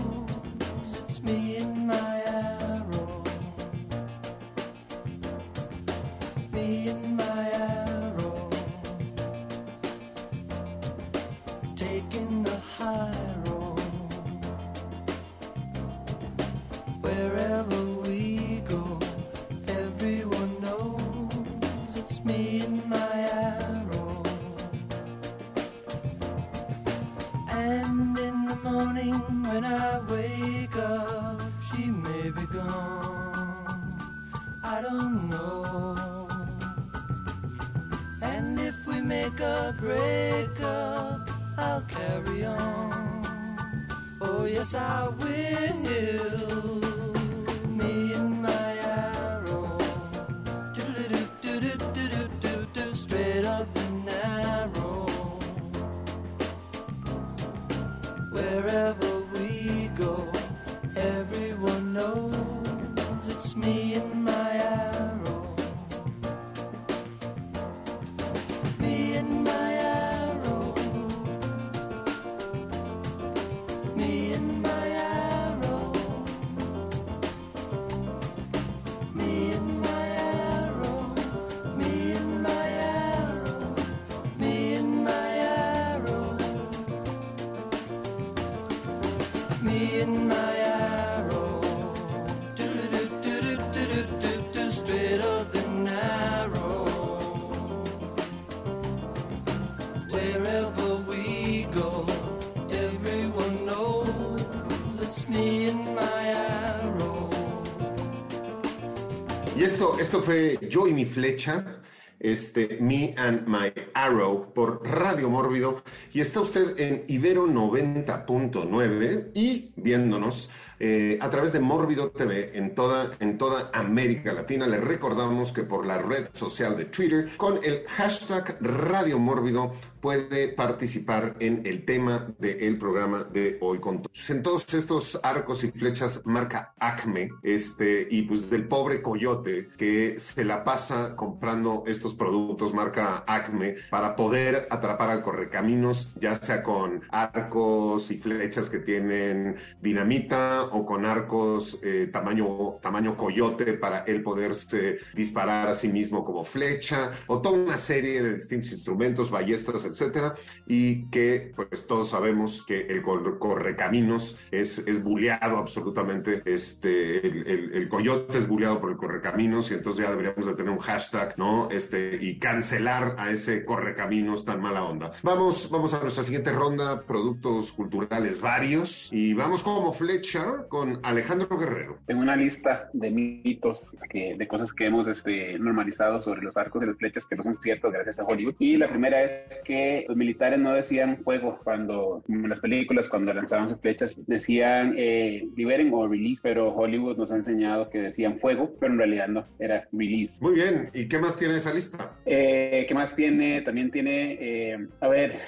[110.23, 111.83] fue Yo y mi flecha,
[112.19, 115.83] este, Me and My Arrow por Radio Mórbido.
[116.13, 122.75] Y está usted en Ibero 90.9 y viéndonos eh, a través de Mórbido TV en
[122.75, 124.67] toda, en toda América Latina.
[124.67, 130.49] Le recordamos que por la red social de Twitter, con el hashtag Radio Mórbido, puede
[130.49, 134.31] participar en el tema del programa de hoy con todos.
[134.31, 140.21] En todos estos arcos y flechas marca Acme, este, y pues del pobre coyote que
[140.21, 146.63] se la pasa comprando estos productos marca Acme para poder atrapar al correcaminos, ya sea
[146.63, 154.01] con arcos y flechas que tienen dinamita o con arcos eh, tamaño, tamaño coyote para
[154.01, 159.31] él poderse disparar a sí mismo como flecha, o toda una serie de distintos instrumentos,
[159.31, 160.35] ballestas, etcétera,
[160.67, 167.47] y que pues todos sabemos que el cor- correcaminos es, es buleado absolutamente, este, el,
[167.47, 170.79] el- el coyote es buleado por el correcaminos, y entonces ya deberíamos de tener un
[170.79, 171.69] hashtag, ¿no?
[171.71, 175.13] Este, y cancelar a ese correcaminos tan mala onda.
[175.23, 181.57] Vamos, vamos a nuestra siguiente ronda, productos culturales varios, y vamos como flecha con Alejandro
[181.59, 181.99] Guerrero.
[182.07, 186.83] Tengo una lista de mitos, que, de cosas que hemos este, normalizado sobre los arcos
[186.83, 188.55] y las flechas que no son ciertas gracias a Hollywood.
[188.59, 193.33] Y la primera es que los militares no decían fuego cuando, en las películas, cuando
[193.33, 198.39] lanzaban sus flechas, decían eh, liberen o release, pero Hollywood nos ha enseñado que decían
[198.39, 200.35] fuego, pero en realidad no, era release.
[200.41, 202.13] Muy bien, ¿y qué más tiene esa lista?
[202.25, 203.63] Eh, ¿Qué más tiene?
[203.63, 205.41] También tiene, eh, a ver,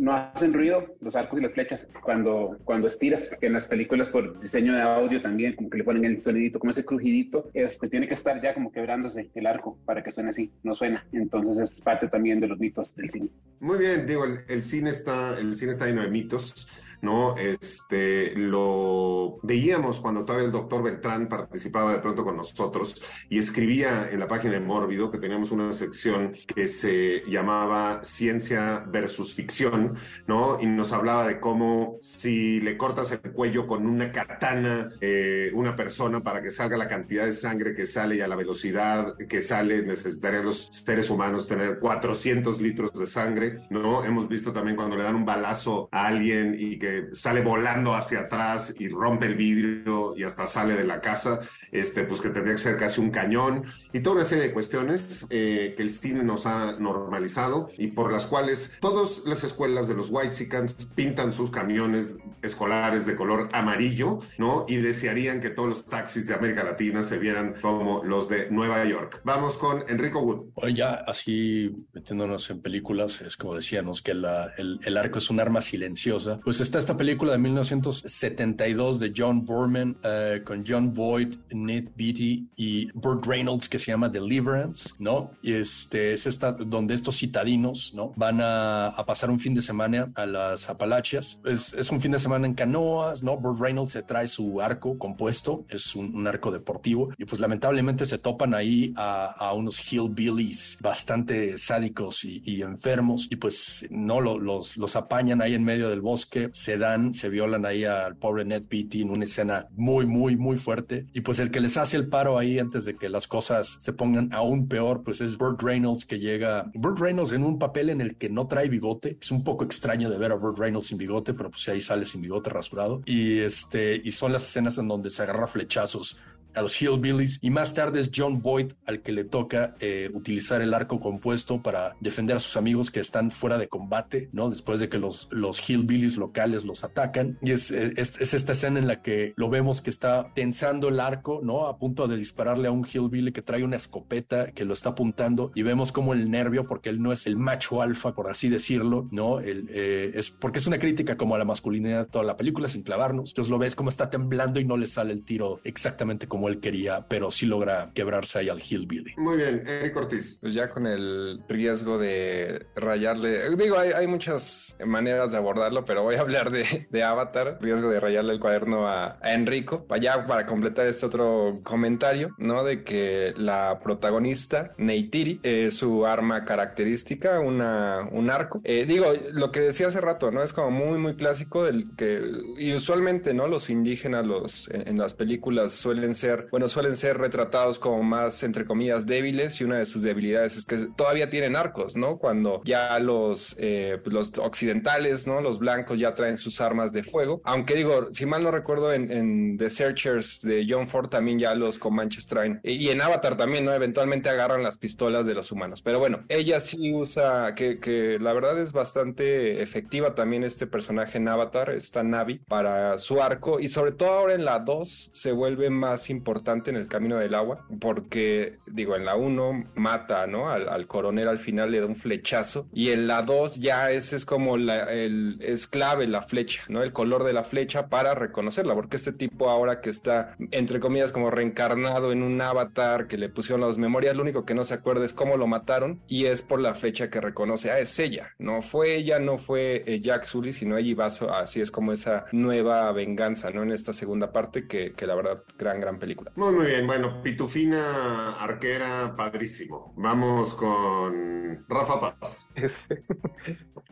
[0.00, 4.08] no hacen ruido los arcos y las flechas cuando, cuando estiras, que en las películas
[4.08, 7.86] por diseño de audio también, como que le ponen el sonidito, como ese crujidito, este,
[7.88, 11.06] tiene que estar ya como quebrándose el arco para que suene así, no suena.
[11.12, 13.28] Entonces es parte también de los mitos del cine.
[13.60, 16.66] Muy bien, digo, el, el cine está, el cine está lleno de mitos,
[17.02, 17.36] ¿no?
[17.36, 24.08] Este, lo veíamos cuando todavía el doctor Beltrán participaba de pronto con nosotros y escribía
[24.10, 29.96] en la página de Mórbido que teníamos una sección que se llamaba Ciencia versus Ficción,
[30.26, 30.58] ¿no?
[30.60, 35.76] Y nos hablaba de cómo si le cortas el cuello con una katana, eh, una
[35.76, 39.40] persona para que salga la cantidad de sangre que sale y a la velocidad que
[39.40, 44.04] sale, necesitarían los seres humanos tener 400 litros de sangre, ¿no?
[44.04, 48.20] Hemos visto también cuando le dan un balazo a alguien y que sale volando hacia
[48.20, 51.40] atrás y rompe el vidrio y hasta sale de la casa,
[51.72, 55.26] este, pues que tendría que ser casi un cañón y toda una serie de cuestiones
[55.30, 59.94] eh, que el cine nos ha normalizado y por las cuales todas las escuelas de
[59.94, 64.64] los Whitexicans pintan sus camiones escolares de color amarillo, ¿no?
[64.68, 68.84] Y desearían que todos los taxis de América Latina se vieran como los de Nueva
[68.84, 69.20] York.
[69.24, 70.50] Vamos con Enrico Wood.
[70.54, 75.40] Oye, ya así metiéndonos en películas, es como decíamos que el, el arco es un
[75.40, 76.40] arma silenciosa.
[76.44, 82.48] Pues está esta película de 1972 de John Borman eh, con John Boyd, Ned Beatty
[82.56, 85.32] y Burt Reynolds que se llama Deliverance, ¿no?
[85.42, 88.12] Este es esta donde estos citadinos, ¿no?
[88.16, 91.40] Van a, a pasar un fin de semana a las Apalachias.
[91.44, 93.36] Es, es un fin de semana en canoas, ¿no?
[93.36, 98.06] Burt Reynolds se trae su arco compuesto, es un, un arco deportivo y pues lamentablemente
[98.06, 104.20] se topan ahí a, a unos hillbillies bastante sádicos y, y enfermos y pues no
[104.20, 108.16] lo- los, los apañan ahí en medio del bosque, se dan, se violan ahí al
[108.16, 111.76] pobre Ned Beatty en una escena muy, muy, muy fuerte y pues el que les
[111.76, 115.36] hace el paro ahí antes de que las cosas se pongan aún peor pues es
[115.36, 119.18] Burt Reynolds que llega, Burt Reynolds en un papel en el que no trae bigote,
[119.20, 122.04] es un poco extraño de ver a Burt Reynolds sin bigote, pero pues ahí sale
[122.06, 123.02] sin bigote rasurado.
[123.04, 126.18] Y este, y son las escenas en donde se agarra flechazos
[126.54, 130.62] a los Hillbillies y más tarde es John Boyd al que le toca eh, utilizar
[130.62, 134.50] el arco compuesto para defender a sus amigos que están fuera de combate, ¿no?
[134.50, 138.78] Después de que los, los Hillbillies locales los atacan y es, es, es esta escena
[138.78, 141.66] en la que lo vemos que está tensando el arco, ¿no?
[141.66, 145.52] A punto de dispararle a un Hillbilly que trae una escopeta que lo está apuntando
[145.54, 149.08] y vemos como el nervio, porque él no es el macho alfa, por así decirlo,
[149.10, 149.40] ¿no?
[149.40, 152.82] El, eh, es porque es una crítica como a la masculinidad toda la película sin
[152.82, 153.30] clavarnos.
[153.30, 156.60] Entonces lo ves como está temblando y no le sale el tiro exactamente como él
[156.60, 159.14] quería, pero sí logra quebrarse ahí al Hillbilly.
[159.16, 160.38] Muy bien, Eric Ortiz.
[160.40, 166.02] Pues ya con el riesgo de rayarle, digo, hay, hay muchas maneras de abordarlo, pero
[166.02, 170.26] voy a hablar de, de Avatar, riesgo de rayarle el cuaderno a, a Enrico, ya
[170.26, 172.64] para completar este otro comentario, ¿no?
[172.64, 178.60] De que la protagonista, Neytiri, es su arma característica, una, un arco.
[178.64, 180.42] Eh, digo, lo que decía hace rato, ¿no?
[180.42, 182.22] Es como muy, muy clásico del que,
[182.56, 183.46] y usualmente, ¿no?
[183.46, 188.42] Los indígenas, los, en, en las películas suelen ser, bueno, suelen ser retratados como más,
[188.42, 192.18] entre comillas, débiles y una de sus debilidades es que todavía tienen arcos, ¿no?
[192.18, 195.40] Cuando ya los, eh, pues, los occidentales, ¿no?
[195.40, 197.40] Los blancos ya traen sus armas de fuego.
[197.44, 201.78] Aunque digo, si mal no recuerdo, en, The Searchers de John Ford también ya los
[201.78, 202.60] comanches traen.
[202.62, 203.72] Y en Avatar también, ¿no?
[203.72, 205.82] Eventualmente agarran las pistolas de los humanos.
[205.82, 211.18] Pero bueno, ella sí usa, que, que la verdad es bastante efectiva también este personaje
[211.18, 213.60] en Avatar, esta Navi, para su arco.
[213.60, 217.16] Y sobre todo ahora en la 2 se vuelve más importante importante en el camino
[217.16, 220.50] del agua, porque, digo, en la 1 mata, ¿no?
[220.50, 224.16] Al, al coronel al final le da un flechazo, y en la 2 ya ese
[224.16, 226.82] es como la, el, es clave la flecha, ¿no?
[226.82, 231.10] El color de la flecha para reconocerla, porque este tipo ahora que está, entre comillas,
[231.10, 234.74] como reencarnado en un avatar que le pusieron las memorias, lo único que no se
[234.74, 238.34] acuerda es cómo lo mataron, y es por la flecha que reconoce, ah, es ella,
[238.38, 240.96] no fue ella, no fue eh, Jack Sully, sino ella y
[241.30, 243.62] así es como esa nueva venganza, ¿no?
[243.62, 246.09] En esta segunda parte, que, que la verdad, gran, gran película.
[246.36, 246.86] Muy, muy bien.
[246.86, 249.92] Bueno, Pitufina, arquera, padrísimo.
[249.96, 252.48] Vamos con Rafa Paz.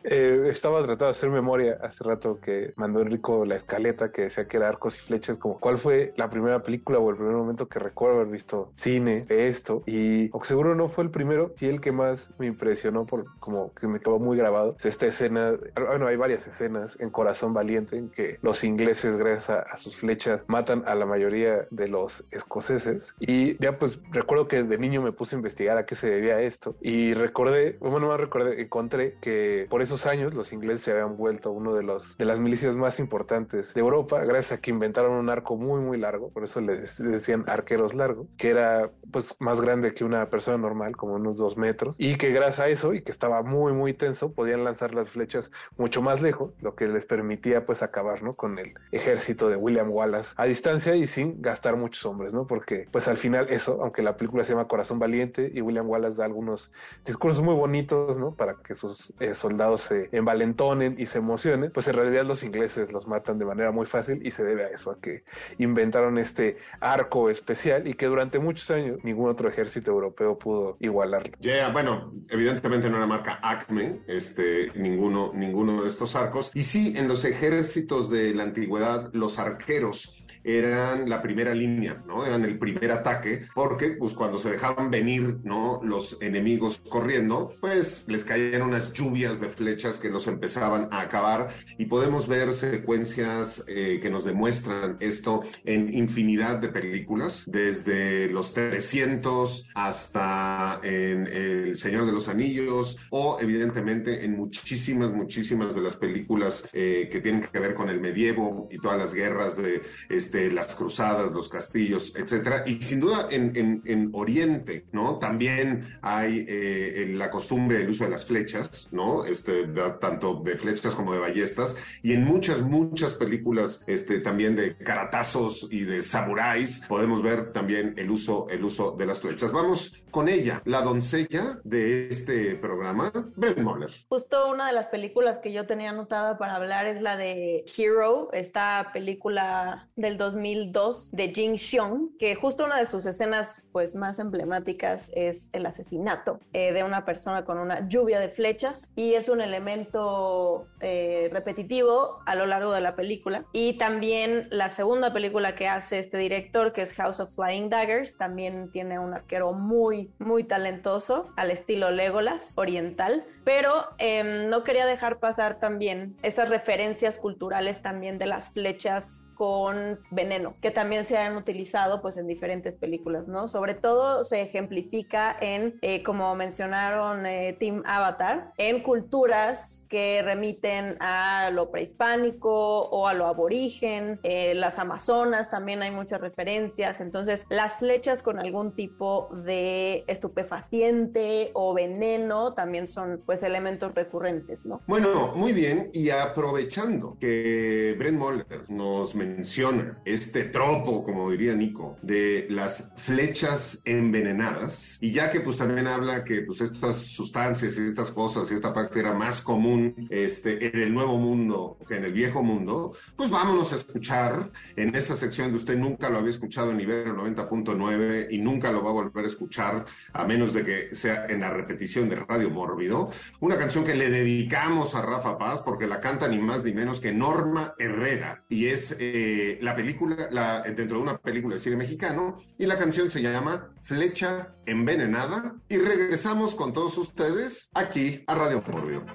[0.03, 4.47] Eh, estaba tratando de hacer memoria hace rato que mandó Enrico la escaleta que decía
[4.47, 7.67] que era arcos y flechas, como cuál fue la primera película o el primer momento
[7.67, 9.83] que recuerdo haber visto cine de esto.
[9.85, 13.73] Y o seguro no fue el primero, sí el que más me impresionó por como
[13.73, 14.77] que me quedó muy grabado.
[14.83, 19.59] Esta escena, bueno, hay varias escenas en Corazón Valiente en que los ingleses, gracias a,
[19.59, 23.15] a sus flechas, matan a la mayoría de los escoceses.
[23.19, 26.41] Y ya pues recuerdo que de niño me puse a investigar a qué se debía
[26.41, 26.75] esto.
[26.81, 31.51] Y recordé, bueno, más recordé, encontré que por esos años los ingleses se habían vuelto
[31.51, 35.29] uno de los de las milicias más importantes de Europa, gracias a que inventaron un
[35.29, 39.93] arco muy muy largo, por eso les decían arqueros largos, que era pues más grande
[39.93, 43.11] que una persona normal, como unos dos metros, y que gracias a eso y que
[43.11, 47.65] estaba muy muy tenso, podían lanzar las flechas mucho más lejos, lo que les permitía
[47.65, 48.35] pues acabar, ¿no?
[48.35, 52.47] Con el ejército de William Wallace a distancia y sin gastar hombres, ¿no?
[52.47, 56.17] Porque pues al final eso, aunque la película se llama Corazón Valiente y William Wallace
[56.17, 56.71] da algunos
[57.05, 58.33] discursos muy bonitos, ¿no?
[58.33, 62.91] Para que sus eh, soldados se envalentonen y se emocionen, pues en realidad los ingleses
[62.91, 65.23] los matan de manera muy fácil y se debe a eso, a que
[65.57, 71.37] inventaron este arco especial y que durante muchos años ningún otro ejército europeo pudo igualarlo.
[71.39, 76.51] Yeah, bueno, evidentemente no era marca Acme, este, ninguno, ninguno de estos arcos.
[76.53, 80.25] Y sí, en los ejércitos de la antigüedad, los arqueros
[80.57, 82.25] eran la primera línea, ¿no?
[82.25, 85.81] Eran el primer ataque, porque pues cuando se dejaban venir, ¿no?
[85.83, 91.49] Los enemigos corriendo, pues les caían unas lluvias de flechas que los empezaban a acabar
[91.77, 98.53] y podemos ver secuencias eh, que nos demuestran esto en infinidad de películas, desde los
[98.53, 105.95] 300 hasta en El Señor de los Anillos o evidentemente en muchísimas, muchísimas de las
[105.95, 110.38] películas eh, que tienen que ver con el medievo y todas las guerras de este,
[110.51, 112.63] las cruzadas, los castillos, etcétera.
[112.65, 115.19] Y sin duda en, en, en Oriente, ¿no?
[115.19, 119.25] También hay eh, la costumbre del uso de las flechas, ¿no?
[119.25, 119.67] Este,
[119.99, 121.75] tanto de flechas como de ballestas.
[122.01, 127.93] Y en muchas, muchas películas este, también de caratazos y de samuráis podemos ver también
[127.97, 129.51] el uso, el uso de las flechas.
[129.51, 133.91] Vamos con ella, la doncella de este programa, Brent Moller.
[134.07, 138.29] Justo una de las películas que yo tenía anotada para hablar es la de Hero,
[138.33, 144.19] esta película del 2002 de Jin Xiong, que justo una de sus escenas pues más
[144.19, 149.29] emblemáticas es el asesinato eh, de una persona con una lluvia de flechas y es
[149.29, 153.45] un elemento eh, repetitivo a lo largo de la película.
[153.53, 158.17] Y también la segunda película que hace este director, que es House of Flying Daggers,
[158.17, 163.25] también tiene un arquero muy, muy talentoso, al estilo Legolas, oriental.
[163.45, 170.01] Pero eh, no quería dejar pasar también esas referencias culturales también de las flechas con
[170.11, 173.47] veneno, que también se han utilizado pues en diferentes películas, ¿no?
[173.47, 180.97] Sobre todo se ejemplifica en, eh, como mencionaron eh, Team Avatar, en culturas que remiten
[180.99, 187.45] a lo prehispánico o a lo aborigen, eh, las amazonas también hay muchas referencias, entonces
[187.49, 194.81] las flechas con algún tipo de estupefaciente o veneno también son pues elementos recurrentes, ¿no?
[194.85, 201.97] Bueno, muy bien, y aprovechando que Brent Moller nos menciona este tropo, como diría Nico,
[202.01, 207.85] de las flechas envenenadas, y ya que pues también habla que pues estas sustancias y
[207.85, 212.05] estas cosas y esta práctica era más común este, en el nuevo mundo que en
[212.05, 214.51] el viejo mundo, pues vámonos a escuchar.
[214.75, 218.83] En esa sección de usted nunca lo había escuchado en Ibero 90.9 y nunca lo
[218.83, 222.49] va a volver a escuchar a menos de que sea en la repetición de Radio
[222.49, 226.73] Mórbido, una canción que le dedicamos a Rafa Paz porque la canta ni más ni
[226.73, 229.18] menos que Norma Herrera y es eh,
[229.61, 233.73] la película, la, dentro de una película de cine mexicano y la canción se llama
[233.81, 239.05] Flecha Envenenada y regresamos con todos ustedes aquí a Radio Mórbido.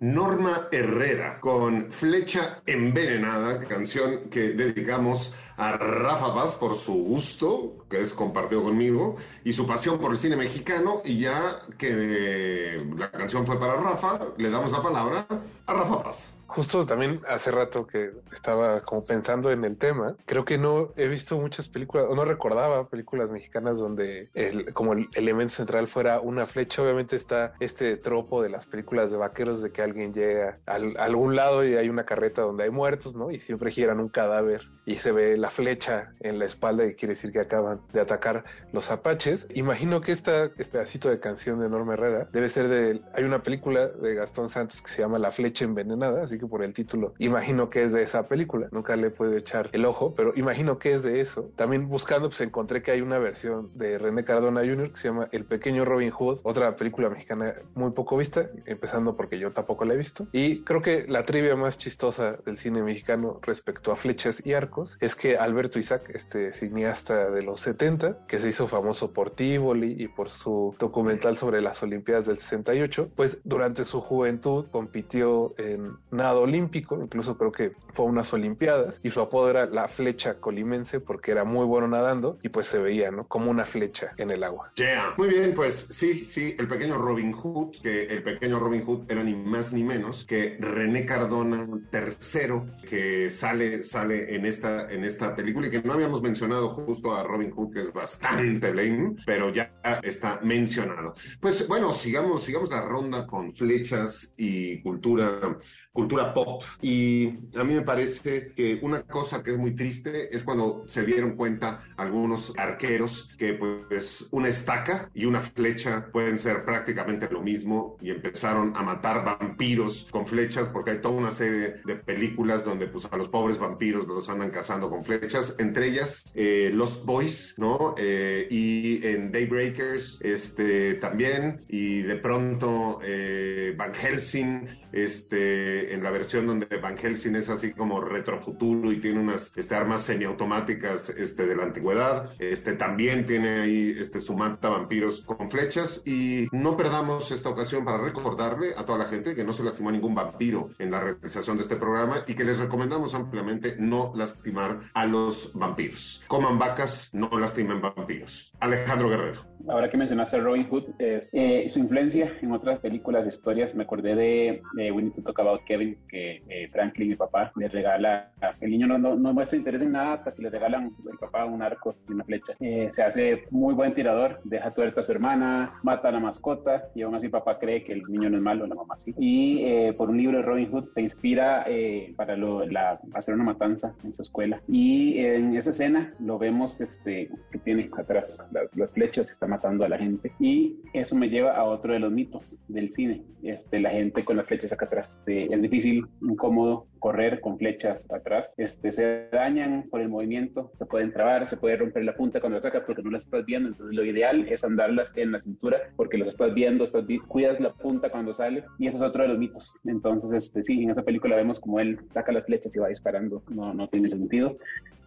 [0.00, 8.00] Norma Herrera con Flecha Envenenada, canción que dedicamos a Rafa Paz por su gusto, que
[8.00, 11.00] es compartido conmigo, y su pasión por el cine mexicano.
[11.04, 15.26] Y ya que la canción fue para Rafa, le damos la palabra
[15.66, 16.35] a Rafa Paz.
[16.46, 21.08] Justo también hace rato que estaba como pensando en el tema, creo que no he
[21.08, 26.20] visto muchas películas, o no recordaba películas mexicanas donde el, como el elemento central fuera
[26.20, 26.82] una flecha.
[26.82, 31.04] Obviamente está este tropo de las películas de vaqueros de que alguien llega al- a
[31.04, 33.30] algún lado y hay una carreta donde hay muertos, ¿no?
[33.30, 37.14] Y siempre giran un cadáver y se ve la flecha en la espalda y quiere
[37.14, 39.46] decir que acaban de atacar los apaches.
[39.54, 43.02] Imagino que esta, este pedacito de canción de Norma Herrera debe ser de...
[43.14, 46.62] Hay una película de Gastón Santos que se llama La flecha envenenada, así que por
[46.62, 48.68] el título imagino que es de esa película.
[48.70, 51.50] Nunca le he podido echar el ojo, pero imagino que es de eso.
[51.56, 54.90] También buscando, pues encontré que hay una versión de René Cardona Jr.
[54.90, 59.38] que se llama El pequeño Robin Hood, otra película mexicana muy poco vista, empezando porque
[59.38, 60.26] yo tampoco la he visto.
[60.32, 64.96] Y creo que la trivia más chistosa del cine mexicano respecto a flechas y arcos
[65.00, 69.96] es que Alberto Isaac, este cineasta de los 70, que se hizo famoso por Tivoli
[69.98, 75.96] y por su documental sobre las Olimpiadas del 68, pues durante su juventud compitió en
[76.26, 80.98] nado olímpico, incluso creo que fue unas Olimpiadas, y su apodo era la flecha colimense
[80.98, 83.28] porque era muy bueno nadando y pues se veía, ¿no?
[83.28, 84.72] Como una flecha en el agua.
[84.74, 85.14] Yeah.
[85.16, 89.22] Muy bien, pues sí, sí, el pequeño Robin Hood, que el pequeño Robin Hood era
[89.22, 95.34] ni más ni menos que René Cardona III, que sale, sale en esta, en esta
[95.36, 99.50] película y que no habíamos mencionado justo a Robin Hood, que es bastante lame, pero
[99.50, 99.72] ya
[100.02, 101.14] está mencionado.
[101.40, 105.56] Pues bueno, sigamos, sigamos la ronda con flechas y cultura,
[105.92, 106.62] cultura pop.
[106.82, 111.04] Y a mí me parece que una cosa que es muy triste es cuando se
[111.04, 117.42] dieron cuenta algunos arqueros que pues una estaca y una flecha pueden ser prácticamente lo
[117.42, 122.64] mismo y empezaron a matar vampiros con flechas porque hay toda una serie de películas
[122.64, 127.04] donde pues a los pobres vampiros los andan cazando con flechas, entre ellas eh, Lost
[127.04, 127.94] Boys, ¿no?
[127.98, 136.12] Eh, y en Daybreakers este, también y de pronto eh, Van Helsing, este, en la
[136.12, 141.48] versión donde Van Helsing es así como retrofuturo y tiene unas este, armas semiautomáticas este,
[141.48, 146.76] de la antigüedad, este, también tiene ahí este, su manta vampiros con flechas y no
[146.76, 150.70] perdamos esta ocasión para recordarle a toda la gente que no se lastimó ningún vampiro
[150.78, 155.50] en la realización de este programa y que les recomendamos ampliamente no lastimar a los
[155.54, 156.22] vampiros.
[156.28, 158.52] Coman vacas, no lastimen vampiros.
[158.60, 159.40] Alejandro Guerrero.
[159.68, 163.82] Ahora que mencionaste a Robin Hood, es, eh, su influencia en otras películas, historias, me
[163.82, 167.68] acordé de, de We Need to Talk About Kevin, que eh, Franklin, mi papá, le
[167.68, 171.18] regala, el niño no, no, no muestra interés en nada hasta que le regalan el
[171.18, 172.54] papá un arco y una flecha.
[172.60, 176.88] Eh, se hace muy buen tirador, deja tuerta a su hermana, mata a la mascota
[176.94, 179.14] y aún así papá cree que el niño no es malo, la mamá sí.
[179.18, 183.34] Y eh, por un libro de Robin Hood se inspira eh, para lo, la, hacer
[183.34, 184.60] una matanza en su escuela.
[184.68, 189.84] Y en esa escena lo vemos este, que tiene atrás las, las flechas, está matando
[189.84, 190.32] a la gente.
[190.40, 193.22] Y eso me lleva a otro de los mitos del cine.
[193.42, 195.16] Este, la gente con las flechas acá atrás.
[195.18, 195.85] Este, es difícil,
[196.22, 198.52] incómodo correr con flechas atrás.
[198.56, 202.56] Este, se dañan por el movimiento, se pueden trabar, se puede romper la punta cuando
[202.58, 203.68] la sacas porque no las estás viendo.
[203.68, 207.60] Entonces lo ideal es andarlas en la cintura porque las estás viendo, estás vi- cuidas
[207.60, 208.64] la punta cuando sale.
[208.80, 209.80] Y ese es otro de los mitos.
[209.84, 213.40] Entonces, este, sí, en esa película vemos como él saca las flechas y va disparando.
[213.50, 214.56] No, no tiene sentido.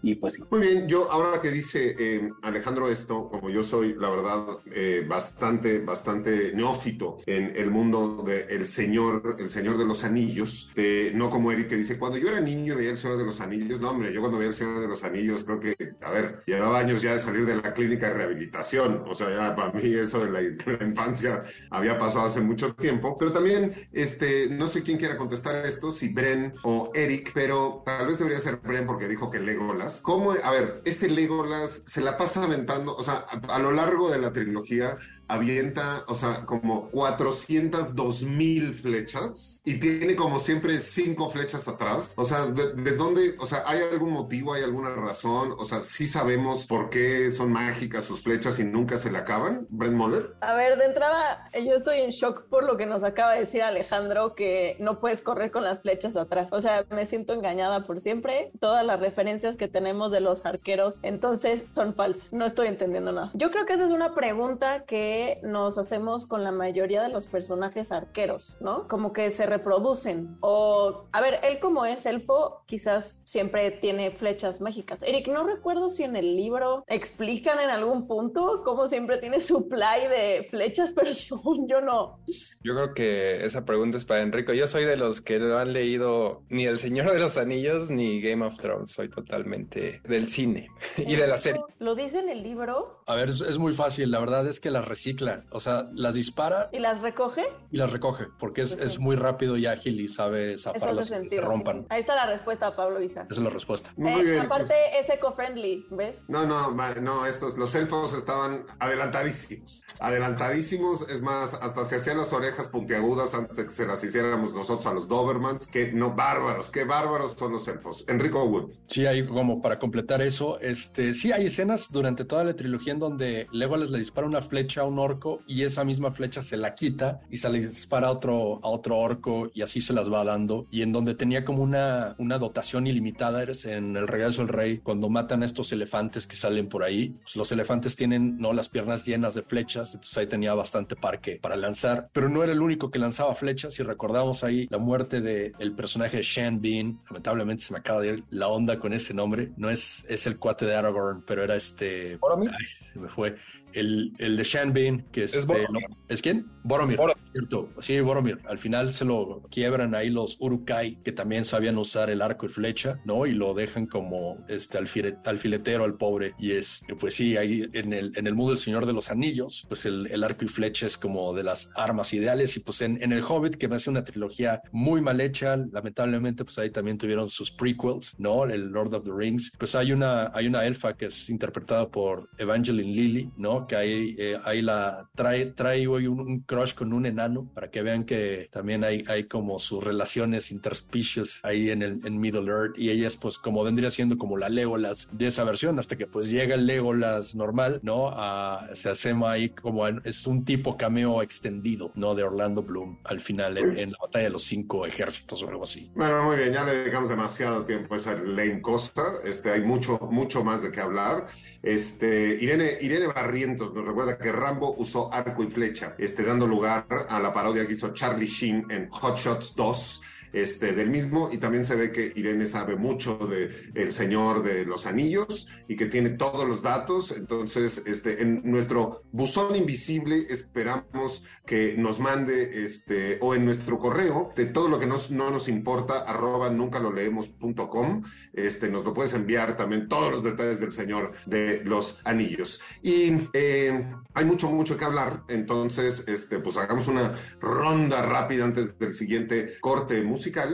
[0.02, 0.44] Y pues sí.
[0.50, 5.04] Muy bien, yo ahora que dice eh, Alejandro esto, como yo soy, la verdad, eh,
[5.06, 11.30] bastante, bastante neófito en el mundo del Señor, el Señor de los Anillos, eh, no
[11.30, 13.92] como Eric que dice, cuando yo era niño veía el Señor de los Anillos, no
[13.92, 17.02] hombre, yo cuando veía el Señor de los Anillos creo que, a ver, llevaba años
[17.02, 20.32] ya de salir de la clínica de rehabilitación, o sea, ya para mí eso de
[20.32, 20.40] la,
[20.86, 25.92] infancia había pasado hace mucho tiempo, pero también, este, no sé quién quiera contestar esto,
[25.92, 30.02] si Bren o Eric, pero tal vez debería ser Bren porque dijo que Legolas.
[30.02, 30.32] ¿Cómo?
[30.32, 34.34] A ver, este Legolas se la pasa aventando, o sea, a lo largo de la
[34.34, 34.98] trilogía
[35.30, 42.14] avienta, o sea, como 402 mil flechas y tiene como siempre cinco flechas atrás.
[42.18, 43.36] O sea, ¿de, de dónde?
[43.40, 45.54] O sea, ¿hay algún motivo, hay alguna razón?
[45.58, 49.68] O sea, ¿sí sabemos por qué son mágicas sus flechas y nunca se le acaban?
[49.70, 50.36] Brent Moller.
[50.42, 53.62] A ver, de entrada, yo estoy en shock por lo que nos acaba de decir
[53.62, 56.52] Alejandro, que no puedes correr con las flechas atrás.
[56.54, 58.52] O sea, me siento engañada por siempre.
[58.60, 62.34] Todas las referencias que tenemos de los arqueros, entonces, son falsas.
[62.34, 63.32] No estoy entendiendo nada.
[63.36, 67.10] Yo creo que esa es una pregunta que que nos hacemos con la mayoría de
[67.10, 68.88] los personajes arqueros, ¿no?
[68.88, 70.38] Como que se reproducen.
[70.40, 75.04] O, a ver, él como es elfo, quizás siempre tiene flechas mágicas.
[75.04, 80.08] Eric, no recuerdo si en el libro explican en algún punto cómo siempre tiene supply
[80.10, 82.20] de flechas, pero según yo no.
[82.64, 84.54] Yo creo que esa pregunta es para Enrico.
[84.54, 88.22] Yo soy de los que no han leído ni El Señor de los Anillos ni
[88.22, 88.92] Game of Thrones.
[88.92, 91.62] Soy totalmente del cine y de la serie.
[91.80, 93.04] ¿Lo dice en el libro?
[93.06, 94.12] A ver, es, es muy fácil.
[94.12, 95.44] La verdad es que las recicla.
[95.52, 97.44] O sea, las dispara ¿Y las recoge?
[97.72, 98.86] y las recoge porque es, Pues sí.
[98.88, 101.86] es muy rápido y ágil y sabe y que se rompan.
[101.90, 103.22] Ahí está la respuesta, Pablo Isa.
[103.24, 103.92] Esa es la respuesta.
[103.98, 104.40] Muy Eh, bien.
[104.42, 106.22] aparte es eco-friendly, ¿ves?
[106.28, 112.32] No, no, no, estos, los elfos estaban adelantadísimos, adelantadísimos, es más, hasta se hacían las
[112.34, 116.70] orejas puntiagudas antes de que se las hiciéramos nosotros a los Dobermans, que no, bárbaros,
[116.70, 118.06] qué bárbaros son los elfos.
[118.08, 118.72] Enrico Wood.
[118.88, 123.00] Sí, hay como para completar eso, este, sí hay escenas durante toda la trilogía en
[123.00, 126.76] donde Legolas le dispara una flecha a un orco y esa misma flecha se la
[126.76, 130.24] quita y se le dispara a otro, a otro orco y así se las va
[130.24, 134.50] dando y en donde tenía como una, una dotación ilimitada eres en el regreso del
[134.50, 138.54] rey cuando matan a estos elefantes que salen por ahí, pues los elefantes tienen no
[138.54, 142.54] las piernas llenas de flechas, entonces ahí tenía bastante parque para lanzar, pero no era
[142.54, 146.62] el único que lanzaba flechas, si recordamos ahí la muerte del el personaje de Shan
[146.62, 150.28] Bean, lamentablemente se me acaba de ir la onda con ese nombre, no es, es
[150.28, 152.18] el cuate de Aragorn, pero era este...
[152.18, 152.52] ¿Boromir?
[152.52, 153.36] Ay, se me fue.
[153.74, 155.34] El, el de Shan Bean, que es...
[155.34, 155.86] Es Boromir.
[156.08, 156.48] ¿Es quién?
[156.64, 156.98] Boromir.
[156.98, 157.24] Boromir.
[157.32, 157.70] Cierto.
[157.80, 158.40] Sí, Boromir.
[158.48, 162.50] Al final se lo quiebran ahí los Urukai, que también sabían usar el arco y
[162.50, 163.26] flecha, ¿no?
[163.26, 166.34] Y lo dejan como este alfile- alfiletero al pobre.
[166.40, 169.66] Y es, pues sí, ahí en el, en el mundo del Señor de los Anillos,
[169.68, 172.58] pues el, el arco y flecha es como de las armas ideales.
[172.58, 176.44] Y pues en, en el Hobbit, que me hace una trilogía muy mal hecha, lamentablemente,
[176.44, 178.46] pues ahí también tuvieron sus prequels, ¿no?
[178.46, 179.52] El Lord of the Rings.
[179.58, 183.59] Pues hay una, hay una elfa que es interpretada por Evangeline Lilly, ¿no?
[183.68, 187.70] Que ahí, eh, ahí la trae, trae hoy un, un crush con un enano para
[187.72, 192.50] que vean que también hay, hay como sus relaciones interspecies ahí en el en Middle
[192.50, 195.98] Earth y ella es pues como vendría siendo como la Legolas de esa versión hasta
[195.98, 198.10] que pues llega el Legolas normal, ¿no?
[198.10, 202.16] A- se asema ahí como en- es un tipo cameo extendido, ¿no?
[202.16, 205.64] De Orlando Bloom al final en, en la batalla de los cinco ejércitos o algo
[205.64, 205.92] así.
[205.96, 209.04] Bueno, muy bien, ya le dedicamos demasiado tiempo a esa lame costa.
[209.26, 211.28] Este, hay mucho, mucho más de qué hablar.
[211.62, 216.86] Este, Irene, Irene Barrientos nos recuerda que Rambo usó arco y flecha, este, dando lugar
[217.08, 220.02] a la parodia que hizo Charlie Sheen en Hot Shots 2.
[220.32, 224.64] Este, del mismo y también se ve que Irene sabe mucho de El Señor de
[224.64, 227.12] los Anillos y que tiene todos los datos.
[227.12, 234.32] Entonces este, en nuestro buzón invisible esperamos que nos mande este, o en nuestro correo
[234.36, 238.04] de todo lo que nos, no nos importa arroba nunca lo leemos.com
[238.34, 242.62] este, nos lo puedes enviar también todos los detalles del Señor de los Anillos.
[242.84, 245.24] Y eh, hay mucho mucho que hablar.
[245.28, 250.04] Entonces este, pues hagamos una ronda rápida antes del siguiente corte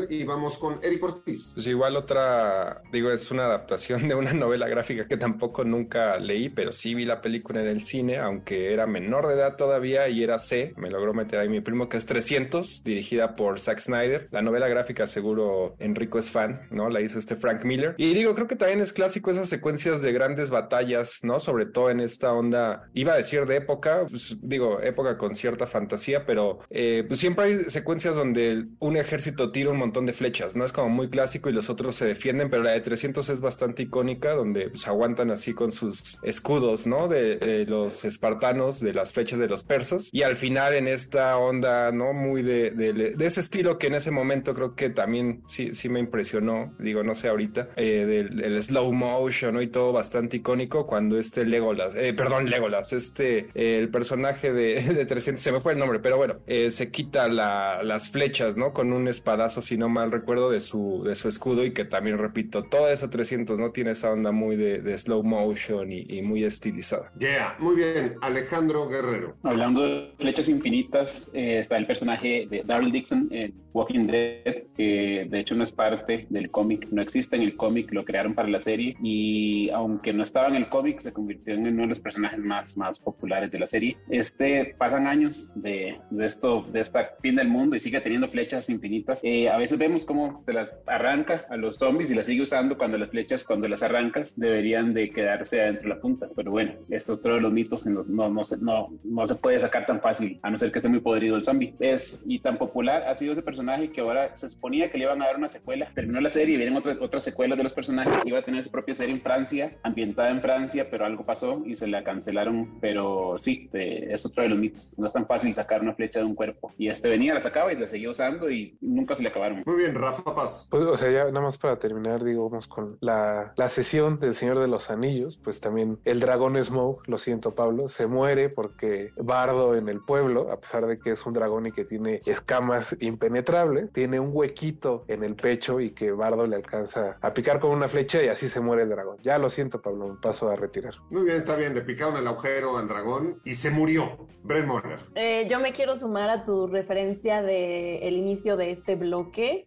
[0.10, 4.68] y vamos con Eric Ortiz Pues igual otra, digo, es una adaptación de una novela
[4.68, 8.88] gráfica que tampoco nunca leí, pero sí vi la película en el cine, aunque era
[8.88, 12.06] menor de edad todavía y era C, me logró meter ahí mi primo, que es
[12.06, 14.28] 300, dirigida por Zack Snyder.
[14.32, 16.90] La novela gráfica seguro Enrico es fan, ¿no?
[16.90, 17.96] La hizo este Frank Miller.
[17.98, 21.40] Y digo, creo que también es clásico esas secuencias de grandes batallas, ¿no?
[21.40, 25.68] Sobre todo en esta onda, iba a decir de época, pues, digo, época con cierta
[25.68, 30.58] fantasía, pero eh, pues siempre hay secuencias donde un ejército tira un montón de flechas,
[30.58, 30.66] ¿no?
[30.66, 33.84] Es como muy clásico y los otros se defienden, pero la de 300 es bastante
[33.84, 37.08] icónica, donde pues, aguantan así con sus escudos, ¿no?
[37.08, 40.10] De, los espartanos, de las flechas de los persas.
[40.12, 42.12] Y al final en esta onda, ¿no?
[42.12, 46.02] Muy de, de, ese estilo que en ese momento creo que también sí, sí me
[46.02, 49.62] impresionó, digo, no sé ahorita, eh, del, slow motion, ¿no?
[49.62, 55.06] Y todo bastante icónico cuando este Legolas, eh, perdón, Legolas, este, el personaje de, de
[55.06, 58.74] 300, se me fue el nombre, pero bueno, eh, se quita la- las flechas, ¿no?
[58.74, 59.08] Con un
[59.46, 62.92] espadazo, si no mal recuerdo, de su, de su escudo y que también, repito, toda
[62.92, 63.72] esa 300, ¿no?
[63.72, 67.12] Tiene esa onda muy de, de slow motion y, y muy estilizada.
[67.20, 69.36] Yeah, muy bien, Alejandro Guerrero.
[69.44, 75.28] Hablando de flechas infinitas, eh, está el personaje de Daryl Dixon en Walking Dead, que
[75.30, 78.48] de hecho no es parte del cómic, no existe en el cómic, lo crearon para
[78.48, 82.00] la serie y aunque no estaba en el cómic, se convirtió en uno de los
[82.00, 83.98] personajes más, más populares de la serie.
[84.10, 88.70] Este, pasan años de, de esto, de esta fin del mundo y sigue teniendo flechas
[88.70, 89.20] infinitas.
[89.24, 92.78] Eh, a veces vemos cómo se las arranca a los zombies y las sigue usando
[92.78, 96.28] cuando las flechas, cuando las arrancas, deberían de quedarse adentro de la punta.
[96.36, 99.36] Pero bueno, es otro de los mitos en los no, no, se, no, no se
[99.36, 101.74] puede sacar tan fácil, a no ser que esté muy podrido el zombie.
[101.80, 105.22] Es, y tan popular ha sido ese personaje que ahora se suponía que le iban
[105.22, 105.92] a dar una secuela.
[105.94, 108.14] Terminó la serie vienen otras, otras secuelas de los personajes.
[108.26, 111.76] Iba a tener su propia serie en Francia, ambientada en Francia, pero algo pasó y
[111.76, 112.80] se la cancelaron.
[112.82, 114.94] Pero sí, eh, es otro de los mitos.
[114.98, 116.74] No es tan fácil sacar una flecha de un cuerpo.
[116.78, 119.64] Y este venía, la sacaba y la seguía usando y nunca se le acabaron.
[119.66, 120.68] Muy bien, Rafa Paz.
[120.70, 124.60] Pues, o sea, ya nada más para terminar, digamos, con la, la sesión del Señor
[124.60, 129.76] de los Anillos, pues también el dragón Smoke, lo siento Pablo, se muere porque Bardo
[129.76, 133.92] en el pueblo, a pesar de que es un dragón y que tiene escamas impenetrables,
[133.92, 137.88] tiene un huequito en el pecho y que Bardo le alcanza a picar con una
[137.88, 139.18] flecha y así se muere el dragón.
[139.24, 140.94] Ya lo siento Pablo, me paso a retirar.
[141.10, 144.28] Muy bien, está bien, le picaron el agujero al dragón y se murió.
[144.44, 145.00] Brent Moller.
[145.16, 148.96] Eh, yo me quiero sumar a tu referencia del el inicio de este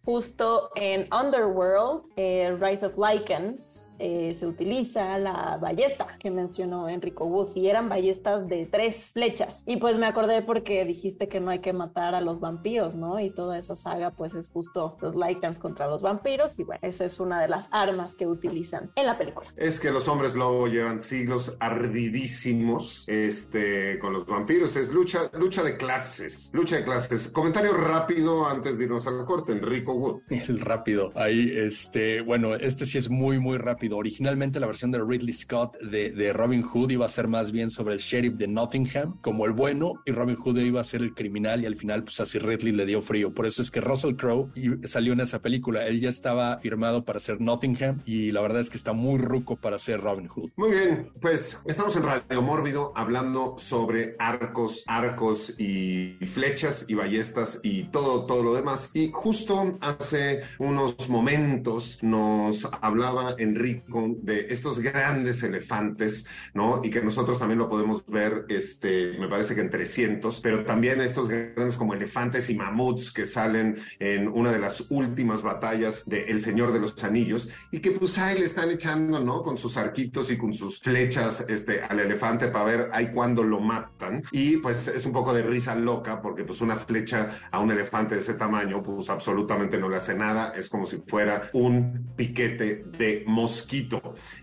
[0.04, 7.24] Justo en Underworld, eh, Rise of Lycans, eh, se utiliza la ballesta que mencionó Enrico
[7.24, 9.64] Wood y eran ballestas de tres flechas.
[9.66, 13.20] Y pues me acordé porque dijiste que no hay que matar a los vampiros, ¿no?
[13.20, 17.04] Y toda esa saga pues es justo los Lycans contra los vampiros y bueno, esa
[17.04, 19.48] es una de las armas que utilizan en la película.
[19.56, 24.76] Es que los hombres lobo llevan siglos ardidísimos este, con los vampiros.
[24.76, 26.50] Es lucha, lucha de clases.
[26.52, 27.28] Lucha de clases.
[27.28, 30.22] Comentario rápido antes de irnos al corte, Enrico Wood.
[30.30, 31.10] El rápido.
[31.14, 33.87] Ahí, este, bueno, este sí es muy, muy rápido.
[33.96, 37.70] Originalmente la versión de Ridley Scott de, de Robin Hood iba a ser más bien
[37.70, 41.14] sobre el sheriff de Nottingham como el bueno y Robin Hood iba a ser el
[41.14, 43.32] criminal y al final pues así Ridley le dio frío.
[43.32, 44.50] Por eso es que Russell Crowe
[44.84, 45.86] salió en esa película.
[45.86, 49.56] Él ya estaba firmado para ser Nottingham y la verdad es que está muy ruco
[49.56, 50.50] para ser Robin Hood.
[50.56, 57.60] Muy bien, pues estamos en Radio Mórbido hablando sobre arcos, arcos y flechas y ballestas
[57.62, 58.90] y todo, todo lo demás.
[58.94, 63.77] Y justo hace unos momentos nos hablaba Enrico
[64.20, 66.80] de estos grandes elefantes, ¿no?
[66.82, 71.00] Y que nosotros también lo podemos ver, este, me parece que en 300, pero también
[71.00, 76.24] estos grandes como elefantes y mamuts que salen en una de las últimas batallas de
[76.24, 79.42] El Señor de los Anillos y que pues ahí le están echando, ¿no?
[79.42, 83.60] Con sus arquitos y con sus flechas este, al elefante para ver ahí cuándo lo
[83.60, 84.22] matan.
[84.32, 88.14] Y pues es un poco de risa loca porque pues una flecha a un elefante
[88.14, 90.52] de ese tamaño pues absolutamente no le hace nada.
[90.56, 93.24] Es como si fuera un piquete de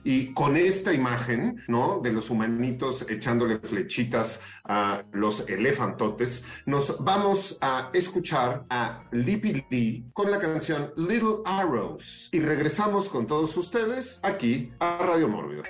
[0.04, 2.00] Y con esta imagen, ¿no?
[2.00, 10.06] De los humanitos echándole flechitas a los elefantotes, nos vamos a escuchar a Lippy Lee
[10.14, 12.30] con la canción Little Arrows.
[12.32, 15.64] Y regresamos con todos ustedes aquí a Radio Mórbido.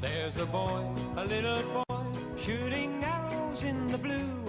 [0.00, 0.84] There's a boy,
[1.16, 2.04] a little boy,
[2.36, 4.43] shooting arrows in the blue,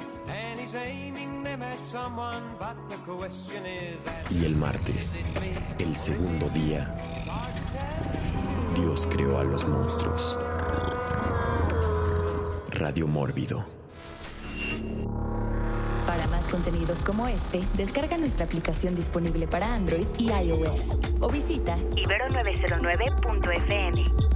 [4.30, 5.18] Y el martes,
[5.80, 6.94] el segundo día,
[8.76, 10.38] Dios creó a los monstruos.
[12.72, 13.66] Radio Mórbido.
[16.06, 20.82] Para más contenidos como este, descarga nuestra aplicación disponible para Android y iOS
[21.22, 24.35] o visita Ibero909.fm.